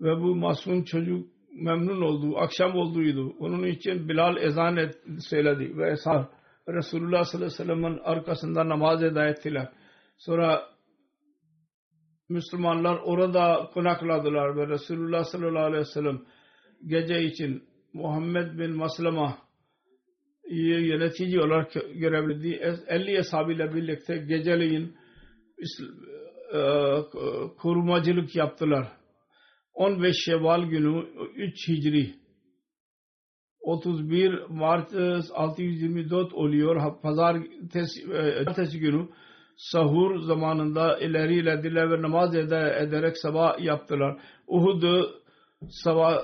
Ve 0.00 0.20
bu 0.20 0.36
masum 0.36 0.84
çocuk 0.84 1.26
memnun 1.52 2.02
oldu. 2.02 2.38
Akşam 2.38 2.76
olduğuydu. 2.76 3.34
Onun 3.38 3.66
için 3.66 4.08
Bilal 4.08 4.36
ezan 4.36 4.76
et, 4.76 4.94
söyledi 5.20 5.76
ve 5.76 5.90
esar 5.90 6.28
Resulullah 6.68 7.24
sallallahu 7.24 7.46
aleyhi 7.46 7.60
ve 7.60 7.64
sellem'in 7.64 7.98
arkasında 8.04 8.68
namaz 8.68 9.02
eda 9.02 9.26
ettiler. 9.26 9.68
Sonra 10.18 10.62
Müslümanlar 12.28 13.00
orada 13.04 13.70
konakladılar 13.74 14.56
ve 14.56 14.68
Resulullah 14.68 15.24
sallallahu 15.24 15.64
aleyhi 15.64 15.80
ve 15.80 15.84
sellem 15.84 16.20
gece 16.86 17.22
için 17.22 17.62
Muhammed 17.92 18.58
bin 18.58 18.76
Maslama 18.76 19.38
yönetici 20.50 21.40
olarak 21.40 21.72
görevliydi. 21.94 22.76
50 22.86 23.18
ashabıyla 23.18 23.74
birlikte 23.74 24.16
geceleyin 24.16 24.96
e, 26.54 26.60
korumacılık 27.58 28.36
yaptılar. 28.36 28.99
15 29.80 30.16
Şevval 30.24 30.62
günü 30.62 31.06
3 31.36 31.68
Hicri 31.68 32.14
31 33.60 34.48
Mart 34.48 34.94
624 35.34 36.34
oluyor. 36.34 37.00
Pazartesi 37.02 38.76
e, 38.76 38.78
günü 38.78 39.08
sahur 39.56 40.18
zamanında 40.20 40.98
ilerilediler 40.98 41.90
ve 41.90 42.02
namaz 42.02 42.34
ederek 42.34 43.18
sabah 43.18 43.60
yaptılar. 43.60 44.20
Uhud 44.46 44.82
sabah 45.68 46.18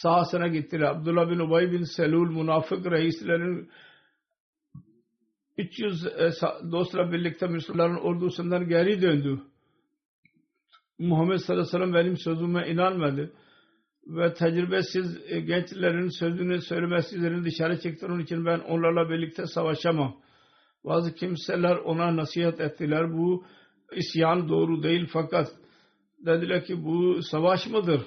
sahasına 0.00 0.48
gittiler. 0.48 0.86
Abdullah 0.86 1.30
bin 1.30 1.38
Ubay 1.38 1.72
bin 1.72 1.82
Selul 1.82 2.30
münafık 2.30 2.86
reislerin 2.90 3.70
300 5.58 6.06
e, 6.06 6.30
dostla 6.72 7.12
birlikte 7.12 7.46
Müslümanların 7.46 8.04
ordusundan 8.04 8.68
geri 8.68 9.02
döndü. 9.02 9.42
Muhammed 11.02 11.38
sallallahu 11.38 11.62
aleyhi 11.62 11.74
ve 11.74 11.78
sellem 11.78 11.94
benim 11.94 12.16
sözüme 12.16 12.68
inanmadı. 12.68 13.32
Ve 14.06 14.34
tecrübesiz 14.34 15.20
e, 15.28 15.40
gençlerin 15.40 16.08
sözünü 16.08 16.60
söylemesizlerini 16.60 17.44
dışarı 17.44 17.80
çıktı. 17.80 18.06
Onun 18.06 18.20
için 18.20 18.46
ben 18.46 18.58
onlarla 18.58 19.10
birlikte 19.10 19.46
savaşamam. 19.46 20.16
Bazı 20.84 21.14
kimseler 21.14 21.76
ona 21.76 22.16
nasihat 22.16 22.60
ettiler. 22.60 23.12
Bu 23.12 23.44
isyan 23.96 24.48
doğru 24.48 24.82
değil 24.82 25.08
fakat 25.12 25.48
dediler 26.26 26.64
ki 26.64 26.84
bu 26.84 27.22
savaş 27.22 27.66
mıdır? 27.66 28.02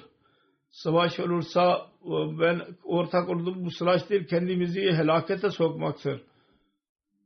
Savaş 0.70 1.20
olursa 1.20 1.86
e, 2.04 2.40
ben 2.40 2.62
ortak 2.84 3.28
oldum 3.28 3.64
bu 3.64 3.70
savaş 3.70 4.10
değil 4.10 4.26
kendimizi 4.26 4.80
helakete 4.80 5.50
sokmaktır. 5.50 6.20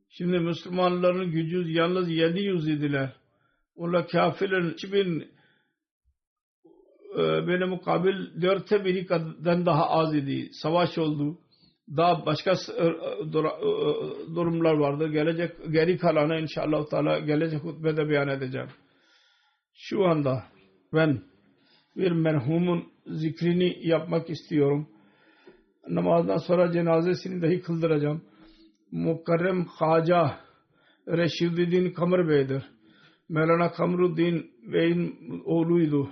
Şimdi 0.08 0.38
Müslümanların 0.38 1.30
gücü 1.30 1.72
yalnız 1.72 2.10
700 2.10 2.68
idiler. 2.68 3.12
Onlar 3.76 4.08
kafirlerin 4.08 4.70
2000 4.70 5.20
e, 5.20 5.39
böyle 7.16 7.64
mukabil 7.64 8.42
dörtte 8.42 8.84
biri 8.84 9.06
kadar 9.06 9.66
daha 9.66 9.90
az 9.90 10.14
idi. 10.14 10.48
Savaş 10.52 10.98
oldu. 10.98 11.38
Daha 11.96 12.26
başka 12.26 12.50
e, 12.50 12.86
e, 12.86 12.92
durumlar 14.34 14.74
vardı. 14.74 15.08
Gelecek 15.08 15.52
geri 15.70 15.98
kalanı 15.98 16.40
inşallah 16.40 16.86
Teala 16.90 17.18
gelecek 17.18 17.64
hutbede 17.64 18.08
beyan 18.08 18.28
edeceğim. 18.28 18.68
Şu 19.74 20.04
anda 20.04 20.44
ben 20.92 21.22
bir 21.96 22.12
merhumun 22.12 22.84
zikrini 23.06 23.88
yapmak 23.88 24.30
istiyorum. 24.30 24.88
Namazdan 25.88 26.36
sonra 26.36 26.72
cenazesini 26.72 27.42
dahi 27.42 27.60
kıldıracağım. 27.60 28.22
Mukarrem 28.92 29.64
Haca 29.64 30.36
Reşiduddin 31.08 31.90
Kamr 31.90 32.28
Bey'dir. 32.28 32.62
Mevlana 33.28 33.72
Kamruddin 33.72 34.50
Bey'in 34.72 35.16
oğluydu. 35.44 36.10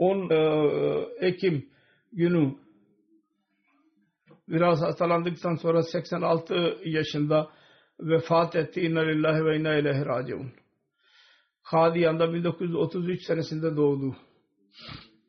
10 0.00 0.30
e, 0.30 1.26
Ekim 1.26 1.66
günü 2.12 2.54
biraz 4.48 4.82
hastalandıktan 4.82 5.54
sonra 5.54 5.82
86 5.82 6.78
yaşında 6.84 7.50
vefat 8.00 8.56
etti. 8.56 8.80
İnna 8.80 9.00
lillahi 9.00 9.44
ve 9.44 9.56
inna 9.56 9.74
ileyhi 9.74 10.06
raciun. 10.06 10.52
Kadiyan'da 11.70 12.34
1933 12.34 13.26
senesinde 13.26 13.76
doğdu. 13.76 14.16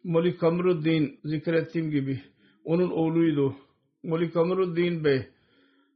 Molik 0.03 0.39
Kamruddin 0.39 1.19
zikrettiğim 1.24 1.91
gibi 1.91 2.22
onun 2.63 2.89
oğluydu. 2.89 3.55
Molik 4.03 4.34
Kamruddin 4.34 5.03
Bey 5.03 5.28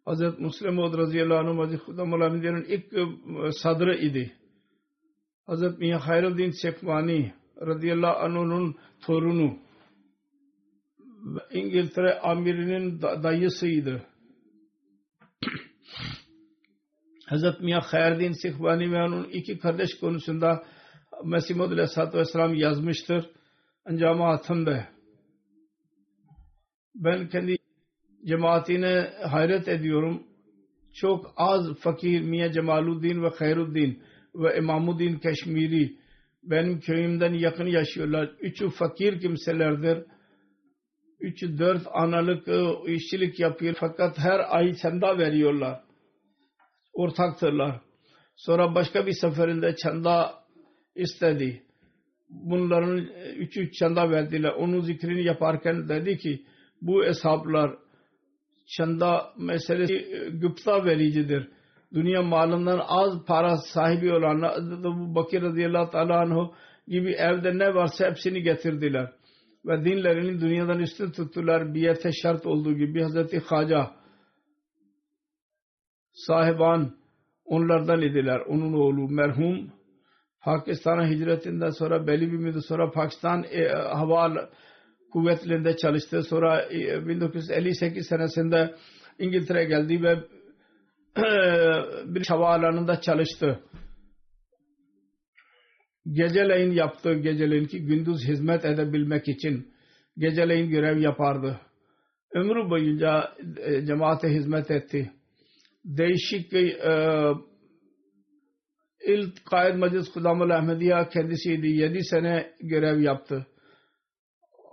Hazreti 0.05 0.41
Müslim 0.41 0.73
Maud 0.73 0.97
radıyallahu 0.97 1.37
anh 1.39 1.57
Hazreti 1.57 2.65
ilk 2.67 2.93
e, 2.93 3.05
sadrı 3.51 3.97
idi. 3.97 4.31
Hazreti 5.45 5.77
Miya 5.79 6.07
Hayruddin 6.07 6.51
Sekmani 6.51 7.33
radıyallahu 7.61 8.17
anh'ın 8.17 8.75
torunu 9.01 9.57
İngiltere 11.51 12.19
amirinin 12.19 13.01
dayısıydı. 13.01 14.01
Hazreti 17.25 17.63
Miya 17.63 17.81
Hayruddin 17.81 18.31
Sekmani 18.31 18.91
ve 18.91 19.03
onun 19.03 19.23
iki 19.23 19.59
kardeş 19.59 19.99
konusunda 19.99 20.63
Mesih 21.23 21.55
Maud 21.55 21.71
Aleyhisselatü 21.71 22.17
Vesselam 22.17 22.53
yazmıştır. 22.53 23.29
Hatımda. 24.01 24.87
Ben 26.95 27.29
kendi 27.29 27.57
cemaatine 28.25 29.13
hayret 29.29 29.67
ediyorum. 29.67 30.23
Çok 30.93 31.33
az 31.37 31.77
fakir 31.79 32.21
Miya 32.21 32.51
Cemaluddin 32.51 33.23
ve 33.23 33.29
Hayruddin 33.29 34.03
ve 34.35 34.57
İmamuddin 34.57 35.17
Keşmiri 35.19 35.97
benim 36.45 36.79
köyümden 36.79 37.33
yakın 37.33 37.65
yaşıyorlar. 37.65 38.31
Üçü 38.39 38.69
fakir 38.69 39.19
kimselerdir. 39.19 40.03
Üçü 41.19 41.57
dört 41.57 41.87
analık 41.93 42.47
e, 42.47 42.93
işçilik 42.93 43.39
yapıyor 43.39 43.75
fakat 43.79 44.19
her 44.19 44.57
ay 44.57 44.73
çanda 44.75 45.17
veriyorlar. 45.17 45.81
Ortaktırlar. 46.93 47.81
Sonra 48.35 48.75
başka 48.75 49.07
bir 49.07 49.13
seferinde 49.13 49.75
çanda 49.75 50.33
istedi. 50.95 51.63
Bunların 52.29 52.97
e, 52.97 53.33
üçü 53.35 53.71
çanda 53.71 54.11
verdiler. 54.11 54.49
Onun 54.49 54.81
zikrini 54.81 55.23
yaparken 55.23 55.89
dedi 55.89 56.17
ki 56.17 56.45
bu 56.81 57.05
hesaplar 57.05 57.75
çanda 58.77 59.33
meselesi 59.37 59.93
e, 59.93 60.29
gıpta 60.29 60.85
vericidir. 60.85 61.49
Dünya 61.95 62.21
malından 62.21 62.81
az 62.87 63.25
para 63.25 63.57
sahibi 63.57 64.13
olan 64.13 64.41
bu 64.83 65.15
Bakir 65.15 65.41
radıyallahu 65.41 65.91
teala 65.91 66.19
anhu 66.21 66.53
gibi 66.87 67.11
evde 67.11 67.57
ne 67.57 67.75
varsa 67.75 68.09
hepsini 68.09 68.41
getirdiler. 68.41 69.11
Ve 69.65 69.85
dinlerini 69.85 70.41
dünyadan 70.41 70.79
üstün 70.79 71.11
tuttular. 71.11 71.73
Biyete 71.73 72.09
şart 72.11 72.45
olduğu 72.45 72.73
gibi 72.73 73.01
Hazreti 73.01 73.39
Haca 73.39 73.91
sahiban 76.13 76.95
onlardan 77.45 78.01
idiler. 78.01 78.39
Onun 78.39 78.73
oğlu 78.73 79.09
merhum 79.09 79.71
Pakistan'a 80.41 81.07
hicretinden 81.07 81.69
sonra 81.69 82.07
belli 82.07 82.31
bir 82.31 82.37
müddet 82.37 82.65
sonra 82.65 82.91
Pakistan 82.91 83.43
e, 83.43 83.67
hava 83.73 84.49
kuvvetlerinde 85.11 85.77
çalıştı. 85.77 86.23
Sonra 86.23 86.61
e, 86.61 87.07
1958 87.07 88.07
senesinde 88.07 88.75
İngiltere 89.19 89.65
geldi 89.65 90.03
ve 90.03 90.19
bir 92.05 92.25
havaalanında 92.27 93.01
çalıştı. 93.01 93.59
Geceleyin 96.11 96.71
yaptığı 96.71 97.13
geceleyin 97.13 97.65
ki 97.65 97.85
gündüz 97.85 98.27
hizmet 98.27 98.65
edebilmek 98.65 99.27
için 99.27 99.73
geceleyin 100.17 100.69
görev 100.69 100.97
yapardı. 100.97 101.59
Ömrü 102.33 102.69
boyunca 102.69 103.35
e, 103.57 103.85
cemaate 103.85 104.27
hizmet 104.29 104.71
etti. 104.71 105.11
Değişik 105.85 106.53
e, 106.53 107.33
ilk 109.07 109.45
Kaid 109.45 109.75
Meclis 109.75 110.11
Kudamul 110.13 110.49
Ahmediye 110.49 111.09
kendisiydi. 111.13 111.67
Yedi 111.67 112.03
sene 112.03 112.53
görev 112.61 112.99
yaptı. 112.99 113.47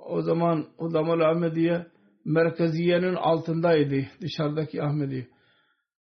O 0.07 0.23
zaman 0.23 0.67
Kudamul 0.79 1.21
Ahmediye 1.21 1.87
merkeziyenin 2.25 3.15
altındaydı. 3.15 4.07
Dışarıdaki 4.21 4.83
Ahmediye. 4.83 5.32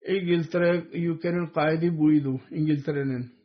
İngiltere 0.07 0.79
UK'nin 1.13 1.47
kaidi 1.47 1.99
buydu. 1.99 2.41
İngiltere'nin. 2.51 3.39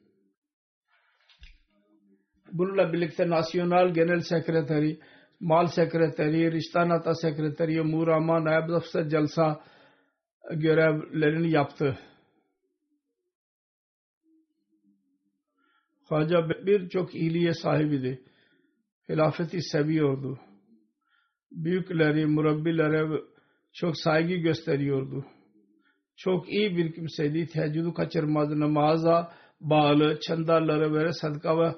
Bununla 2.52 2.94
birlikte 2.94 3.30
Nasyonal 3.30 3.94
Genel 3.94 4.20
Sekreteri, 4.20 5.00
Mal 5.40 5.68
Sekreteri, 5.68 6.52
Riştanata 6.52 7.16
Sekreteri, 7.16 7.82
Murama, 7.82 8.44
Naib 8.44 8.70
Afsar 8.70 9.10
Jalsa 9.10 9.64
görevlerini 10.52 11.52
yaptı. 11.52 12.00
Haca 16.10 16.50
birçok 16.50 17.16
iyiliğe 17.16 17.54
sahibiydi. 17.54 18.24
Hilafeti 19.10 19.62
seviyordu. 19.62 20.40
Büyükleri, 21.52 22.26
murabbilere 22.26 23.22
çok 23.74 23.98
saygı 23.98 24.34
gösteriyordu 24.34 25.26
çok 26.18 26.50
iyi 26.50 26.78
bir 26.78 26.94
kimseydi. 26.94 27.48
Teheccüdü 27.48 27.94
kaçırmazdı. 27.94 28.60
Namaza 28.60 29.32
bağlı, 29.62 30.20
çandarları 30.20 30.94
böyle 30.94 31.14
sadaka 31.14 31.60
ve 31.60 31.76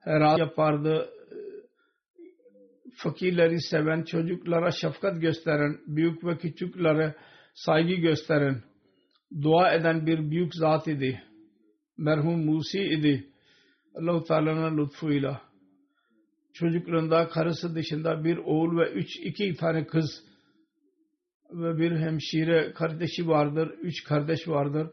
herat 0.00 0.38
yapardı. 0.38 1.10
Fakirleri 2.96 3.60
seven, 3.60 4.02
çocuklara 4.02 4.70
şefkat 4.70 5.20
gösteren, 5.20 5.78
büyük 5.86 6.24
ve 6.24 6.38
küçüklere 6.38 7.14
saygı 7.54 7.94
gösteren, 7.94 8.62
dua 9.42 9.72
eden 9.72 10.06
bir 10.06 10.30
büyük 10.30 10.54
zat 10.54 10.88
idi. 10.88 11.22
Merhum 11.98 12.44
Musi 12.44 12.80
idi. 12.80 13.26
Allah-u 13.94 14.24
Teala'nın 14.24 14.78
lütfuyla. 14.78 15.42
Çocukluğunda 16.54 17.28
karısı 17.28 17.74
dışında 17.74 18.24
bir 18.24 18.36
oğul 18.36 18.78
ve 18.78 18.90
üç, 18.90 19.08
iki 19.22 19.54
tane 19.54 19.86
kız 19.86 20.24
ve 21.52 21.78
bir 21.78 21.92
hemşire 21.92 22.72
kardeşi 22.72 23.28
vardır. 23.28 23.68
Üç 23.68 24.04
kardeş 24.04 24.48
vardır. 24.48 24.90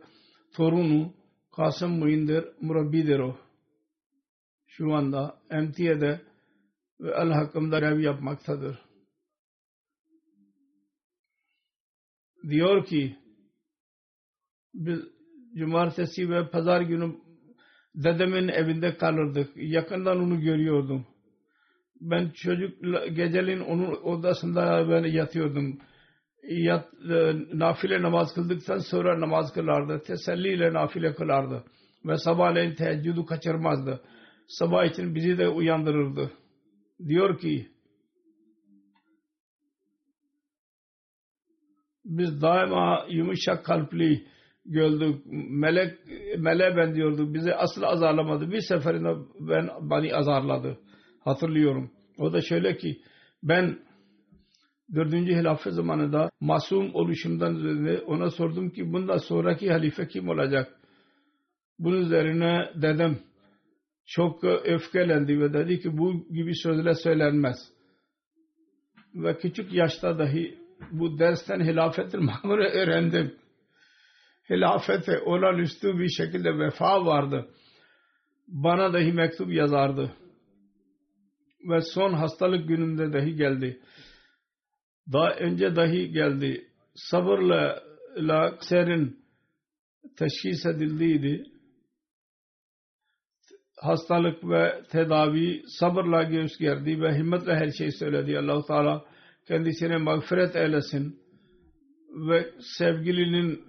Torunu 0.56 1.14
Kasım 1.56 1.92
Muindir 1.92 2.46
murabbidir 2.62 3.20
o. 3.20 3.38
Şu 4.68 4.94
anda 4.94 5.40
MT'de 5.52 6.22
ve 7.00 7.12
El 7.12 7.32
Hakkım'da 7.32 7.82
rev 7.82 8.00
yapmaktadır. 8.00 8.90
diyor 12.50 12.86
ki 12.86 13.16
biz 14.74 15.00
cumartesi 15.58 16.30
ve 16.30 16.50
pazar 16.50 16.82
günü 16.82 17.16
dedemin 17.96 18.48
evinde 18.48 18.98
kalırdık. 18.98 19.50
Yakından 19.56 20.20
onu 20.20 20.42
görüyordum. 20.42 21.06
Ben 22.02 22.30
çocuk 22.30 22.82
geceleyin 23.16 23.60
onun 23.60 24.04
odasında 24.04 24.90
ben 24.90 25.04
yatıyordum. 25.04 25.80
Yat, 26.44 26.94
e, 26.94 27.34
nafile 27.54 28.02
namaz 28.02 28.34
kıldıktan 28.34 28.78
sonra 28.78 29.22
namaz 29.22 29.54
kılardı. 29.54 30.02
Teselliyle 30.08 30.74
nafile 30.74 31.16
kılardı. 31.16 31.64
Ve 32.06 32.18
sabahleyin 32.18 32.76
teheccüdü 32.76 33.26
kaçırmazdı. 33.26 34.02
Sabah 34.48 34.86
için 34.86 35.16
bizi 35.16 35.38
de 35.38 35.48
uyandırırdı. 35.48 36.32
Diyor 37.08 37.40
ki 37.40 37.68
biz 42.06 42.42
daima 42.42 43.06
yumuşak 43.10 43.66
kalpli 43.66 44.26
gördük. 44.66 45.26
Melek 45.50 45.98
meleğe 46.38 46.78
benziyorduk. 46.78 47.34
Bizi 47.34 47.56
asla 47.56 47.88
azarlamadı. 47.88 48.52
Bir 48.52 48.62
seferinde 48.62 49.16
ben 49.40 49.70
beni 49.82 50.16
azarladı. 50.16 50.78
Hatırlıyorum. 51.20 51.92
O 52.18 52.34
da 52.34 52.42
şöyle 52.42 52.78
ki 52.78 53.02
ben 53.44 53.80
dördüncü 54.96 55.32
hilafet 55.36 55.74
zamanında 55.74 56.30
masum 56.40 56.96
oluşumdan 56.96 57.56
ona 58.06 58.30
sordum 58.32 58.70
ki 58.70 58.94
bundan 58.94 59.18
sonraki 59.18 59.72
halife 59.72 60.08
kim 60.08 60.30
olacak? 60.30 60.76
Bunun 61.80 62.02
üzerine 62.02 62.72
dedem 62.76 63.20
çok 64.06 64.44
öfkelendi 64.44 65.40
ve 65.40 65.54
dedi 65.54 65.80
ki 65.80 65.98
bu 65.98 66.28
gibi 66.34 66.56
sözler 66.56 66.94
söylenmez. 66.94 67.58
Ve 69.16 69.38
küçük 69.38 69.74
yaşta 69.74 70.20
dahi 70.20 70.58
bu 70.92 71.20
dersten 71.20 71.60
hilafetin 71.60 72.24
mamuru 72.44 72.64
öğrendim. 72.64 73.36
Hilafete 74.50 75.20
olağanüstü 75.20 76.00
bir 76.00 76.10
şekilde 76.10 76.60
vefa 76.60 77.06
vardı. 77.06 77.50
Bana 78.48 78.94
dahi 78.94 79.14
mektup 79.14 79.52
yazardı. 79.52 80.14
Ve 81.70 81.82
son 81.82 82.14
hastalık 82.14 82.68
gününde 82.68 83.14
dahi 83.14 83.36
geldi. 83.36 83.80
Daha 85.14 85.32
önce 85.32 85.76
dahi 85.76 86.12
geldi. 86.12 86.68
Sabırla 86.96 87.84
la 88.18 88.58
serin 88.62 89.20
teşhis 90.18 90.66
edildiydi. 90.66 91.44
Hastalık 93.82 94.44
ve 94.44 94.82
tedavi 94.92 95.62
sabırla 95.80 96.24
gösterdi 96.24 97.02
ve 97.02 97.18
himmetle 97.18 97.56
her 97.56 97.72
şeyi 97.72 97.92
söyledi. 97.92 98.40
allah 98.40 98.66
Teala 98.66 99.06
kendisine 99.48 99.98
mağfiret 99.98 100.56
eylesin 100.56 101.20
ve 102.30 102.52
sevgilinin 102.78 103.62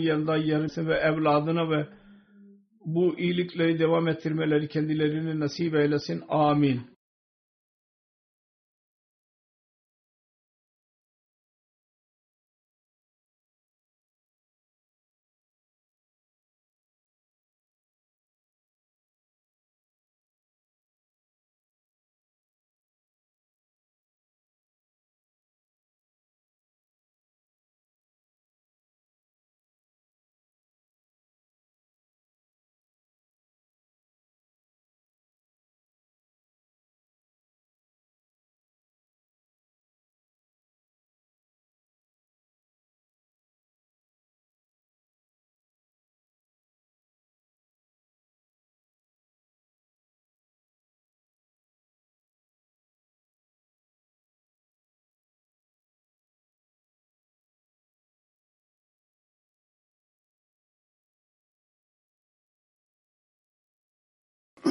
yanında 0.00 0.36
yarısı 0.36 0.86
ve 0.86 0.94
evladına 0.94 1.70
ve 1.70 1.88
bu 2.84 3.18
iyilikleri 3.18 3.78
devam 3.78 4.08
ettirmeleri 4.08 4.68
kendilerine 4.68 5.40
nasip 5.40 5.74
eylesin. 5.74 6.22
Amin. 6.28 6.97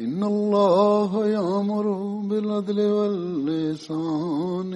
إن 0.00 0.24
الله 0.24 1.26
يأمر 1.26 1.86
بالعدل 2.28 2.80
واللسان 2.80 4.72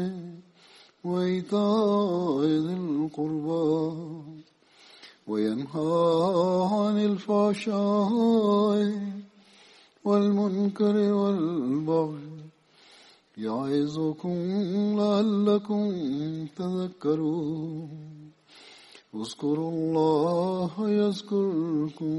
وإيتاء 1.05 2.45
ذي 2.47 2.75
القربى 2.75 3.97
وينهى 5.27 6.69
عن 6.73 6.99
الفحشاء 6.99 8.79
والمنكر 10.05 10.97
والبغي 11.12 12.29
يعظكم 13.39 14.37
لعلكم 15.01 15.83
تذكرون. 16.57 17.89
اذكروا 19.14 19.71
الله 19.71 20.73
يذكركم. 20.79 22.19